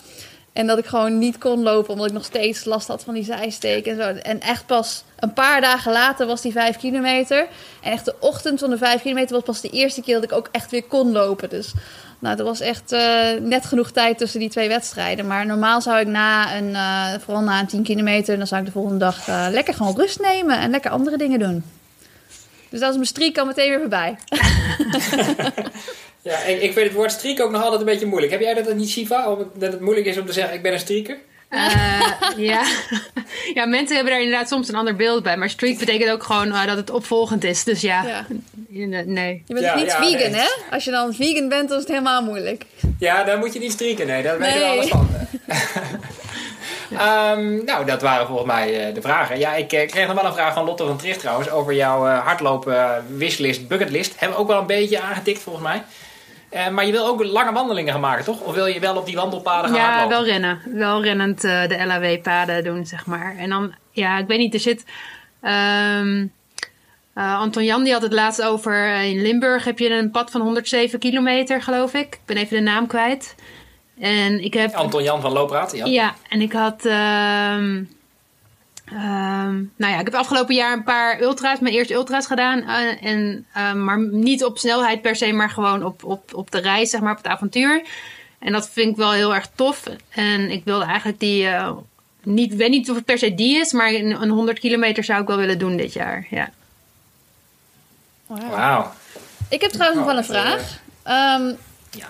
[0.53, 3.25] En dat ik gewoon niet kon lopen omdat ik nog steeds last had van die
[3.25, 4.03] zijsteek en zo.
[4.03, 7.47] En echt pas een paar dagen later was die vijf kilometer.
[7.83, 10.33] En echt de ochtend van de vijf kilometer was pas de eerste keer dat ik
[10.33, 11.49] ook echt weer kon lopen.
[11.49, 11.73] Dus
[12.19, 15.27] nou, dat was echt eh, net genoeg tijd tussen die twee wedstrijden.
[15.27, 18.67] Maar normaal zou ik na een, eh, vooral na een 10 kilometer, dan zou ik
[18.67, 21.65] de volgende dag eh, lekker gewoon rust nemen en lekker andere dingen doen.
[22.71, 24.17] Dus dat is mijn streak al meteen weer voorbij.
[26.23, 28.33] Ja, ik, ik vind het woord streak ook nog altijd een beetje moeilijk.
[28.33, 29.37] Heb jij dat niet, Shiva?
[29.55, 31.17] Dat het moeilijk is om te zeggen, ik ben een streaker?
[31.49, 32.01] Eh,
[32.37, 32.63] ja.
[33.55, 35.37] ja, mensen hebben daar inderdaad soms een ander beeld bij.
[35.37, 37.65] Maar streak betekent ook gewoon eh, dat het opvolgend is.
[37.65, 38.27] Dus ja, Ja.
[39.05, 39.43] nee.
[39.47, 40.41] Je bent Ja, niet ja, vegan, nee.
[40.41, 40.49] hè?
[40.71, 42.65] Als je dan vegan bent, dan is het helemaal moeilijk.
[42.99, 44.07] Ja, daar moet je niet streaken.
[44.07, 44.71] Nee, daar weten we Nee.
[44.71, 45.09] alles van.
[46.99, 49.39] Ehm, nou, dat waren volgens mij eh, de vragen.
[49.39, 52.19] Ja, ik kreeg nog wel een vraag van Lotte van Tricht trouwens over jouw eh,
[52.27, 54.13] hardlopen wishlist, bucketlist.
[54.17, 55.83] Hebben we ook wel een beetje aangetikt volgens mij.
[56.51, 58.41] Eh, maar je wil ook lange wandelingen gaan maken, toch?
[58.41, 60.17] Of wil je wel op die wandelpaden gaan Ja, hardlopen?
[60.17, 60.61] wel rennen.
[60.65, 63.37] Wel rennend eh, de LAW-paden doen, zeg maar.
[63.39, 64.85] En dan, ja, ik weet niet, er zit...
[65.43, 66.27] ehm,
[67.15, 69.03] eh, Anton Jan die had het laatst over...
[69.03, 72.15] in Limburg heb je een pad van 107 kilometer, geloof ik.
[72.15, 73.35] Ik ben even de naam kwijt.
[74.01, 74.75] En ik heb...
[74.75, 75.85] Anton Jan van Loopraad, ja.
[75.87, 76.85] Ja, en ik had.
[76.87, 77.83] ehm,
[78.93, 82.63] ehm, nou ja, ik heb afgelopen jaar een paar ultra's, mijn eerste ultra's gedaan.
[82.63, 86.59] eh, en, ehm, maar niet op snelheid per se, maar gewoon op, op, op de
[86.61, 87.83] reis, zeg maar, op het avontuur.
[88.39, 89.83] En dat vind ik wel heel erg tof.
[90.09, 91.47] En ik wilde eigenlijk die.
[91.49, 91.71] eh,
[92.23, 95.05] niet, ik weet niet of het per se die is, maar een, een 100 kilometer
[95.05, 96.27] zou ik wel willen doen dit jaar.
[96.31, 96.51] Ja.
[98.27, 98.93] Wauw.
[99.49, 100.29] Ik heb trouwens nog wel een eh,
[100.59, 100.79] vraag.
[101.03, 101.55] Ehm,
[101.91, 102.07] Ja.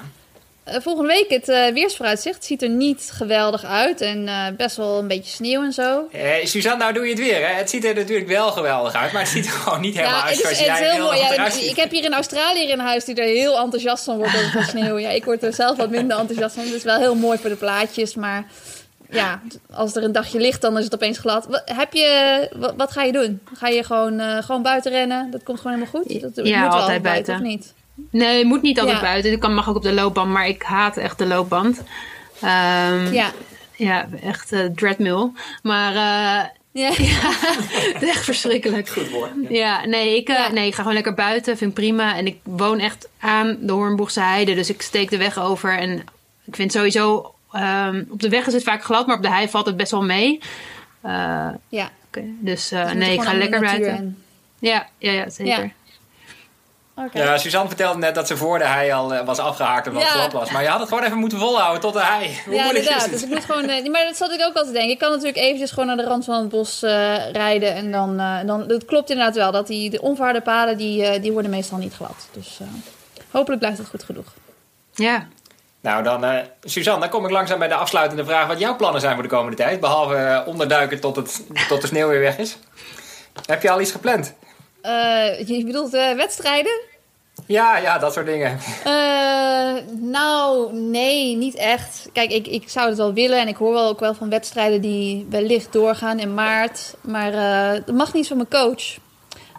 [0.68, 4.00] Eh, volgende week, het eh, weersvooruitzicht ziet er niet geweldig uit.
[4.00, 6.08] En eh, best wel een beetje sneeuw en zo.
[6.12, 7.46] Eh, Suzanne, nou doe je het weer.
[7.48, 7.54] Hè?
[7.54, 10.24] Het ziet er natuurlijk wel geweldig uit, maar het ziet er gewoon niet helemaal uit
[10.24, 11.18] het is, zoals het is jij heel mooi.
[11.18, 14.64] Ja, ik heb hier in Australië in huis die er heel enthousiast van wordt over
[14.70, 14.98] sneeuw.
[14.98, 16.64] Ja, ik word er zelf wat minder enthousiast van.
[16.64, 18.46] Het is wel heel mooi voor de plaatjes, maar
[19.10, 19.40] ja,
[19.72, 21.46] als er een dagje ligt, dan is het opeens glad.
[21.46, 23.40] Wat, heb je, wat, wat ga je doen?
[23.54, 25.30] Ga je gewoon, eh, gewoon buiten rennen?
[25.30, 26.20] Dat komt gewoon helemaal goed?
[26.20, 27.34] Dat, het Ja, moet wel altijd buiten, buiten.
[27.34, 27.74] of niet?
[28.10, 29.02] Nee, het moet niet altijd Ja.
[29.04, 29.32] buiten.
[29.32, 31.82] Ik kan, mag ook op de loopband, maar ik haat echt de loopband.
[32.40, 33.30] Ehm, Ja.
[33.76, 35.30] Ja, echt eh dreadmill.
[35.62, 36.88] Maar eh, Ja.
[37.92, 38.88] het is echt verschrikkelijk.
[38.88, 39.30] Goed woord.
[39.48, 40.50] Ja, nee ik, eh, Ja.
[40.52, 41.56] nee, ik ga gewoon lekker buiten.
[41.56, 42.16] Vind ik prima.
[42.16, 44.54] En ik woon echt aan de Hoornboegse Heide.
[44.54, 45.78] Dus ik steek de weg over.
[45.78, 45.90] En
[46.44, 47.34] ik vind sowieso...
[47.52, 49.90] ehm, op de weg is het vaak glad, maar op de hei valt het best
[49.90, 50.38] wel mee.
[51.00, 51.90] Eh, ja.
[52.06, 53.90] oké, Dus eh, Dus nee, ik ga lekker buiten.
[53.96, 54.22] en-
[54.58, 55.72] Ja, ja, ja, zeker.
[56.98, 57.04] Ja.
[57.04, 57.22] Oké.
[57.22, 60.06] Ja, Suzanne vertelde net dat ze voor de hei al eh, was afgehaakt het Ja.
[60.06, 60.50] glad was.
[60.50, 62.40] Maar je had het gewoon even moeten volhouden tot de hei.
[62.44, 63.02] Hoe Ja, moeilijk is inderdaad.
[63.02, 63.10] het?
[63.12, 63.68] Dus ik moet gewoon.
[63.68, 64.90] eh, maar dat zat ik ook al te denken.
[64.90, 67.74] Ik kan natuurlijk eventjes gewoon naar de rand van het bos eh, rijden.
[67.74, 68.64] En dan, eh, dan.
[68.68, 70.76] Het klopt inderdaad wel dat die de onverharde paden.
[70.76, 72.28] Die, eh, die worden meestal niet glad.
[72.32, 72.66] Dus eh,
[73.30, 74.26] hopelijk blijft het goed genoeg.
[74.94, 75.26] Ja.
[75.80, 79.00] Nou, dan, eh Suzanne, dan kom ik langzaam bij de afsluitende vraag wat jouw plannen
[79.00, 79.80] zijn voor de komende tijd.
[79.80, 82.56] Behalve eh, onderduiken tot, het, tot de sneeuw weer weg is.
[83.46, 84.34] Heb je al iets gepland?
[84.80, 86.80] Eh, je bedoelt eh, wedstrijden?
[87.46, 88.58] Ja, ja, dat soort dingen.
[88.84, 92.08] Eh, nou, nee, niet echt.
[92.12, 93.40] Kijk, ik, ik zou het wel willen.
[93.40, 96.94] En ik hoor wel ook wel van wedstrijden die wellicht doorgaan in maart.
[97.00, 97.32] Maar
[97.84, 98.96] dat mag niet van mijn coach.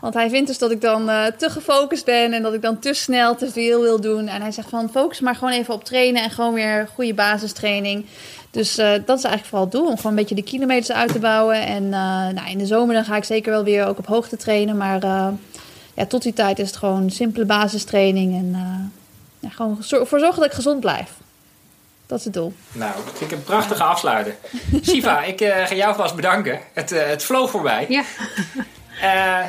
[0.01, 1.05] Want hij vindt dus dat ik dan
[1.37, 4.27] te gefocust ben en dat ik dan te snel te veel wil doen.
[4.27, 8.05] En hij zegt van focus maar gewoon even op trainen en gewoon weer goede basistraining.
[8.51, 11.11] Dus eh, dat is eigenlijk vooral het doel, om gewoon een beetje de kilometers uit
[11.11, 11.65] te bouwen.
[11.65, 11.89] En eh,
[12.33, 14.77] nou, in de zomer dan ga ik zeker wel weer ook op hoogte trainen.
[14.77, 15.27] Maar eh,
[15.93, 20.39] ja, tot die tijd is het gewoon simpele basistraining en eh, ja, gewoon ervoor zorgen
[20.39, 21.09] dat ik gezond blijf.
[22.09, 22.53] Dat is het doel.
[22.71, 24.35] Nou, dat vind ik een prachtige afsluiter.
[24.81, 26.59] Siva, ik eh, ga jou vast bedanken.
[26.73, 27.85] Het, eh, het vloog voorbij.
[27.89, 28.03] Ja.
[29.01, 29.45] Eh,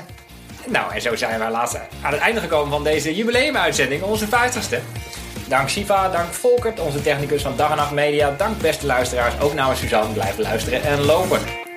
[0.67, 4.79] nou, en zo zijn we laatst aan het einde gekomen van deze jubileumuitzending, onze 50ste.
[5.49, 8.35] Dank Siva, dank Volkert, onze technicus van Dag en Nacht Media.
[8.37, 10.13] Dank beste luisteraars, ook namens Suzanne.
[10.13, 11.70] Blijf luisteren en lopen.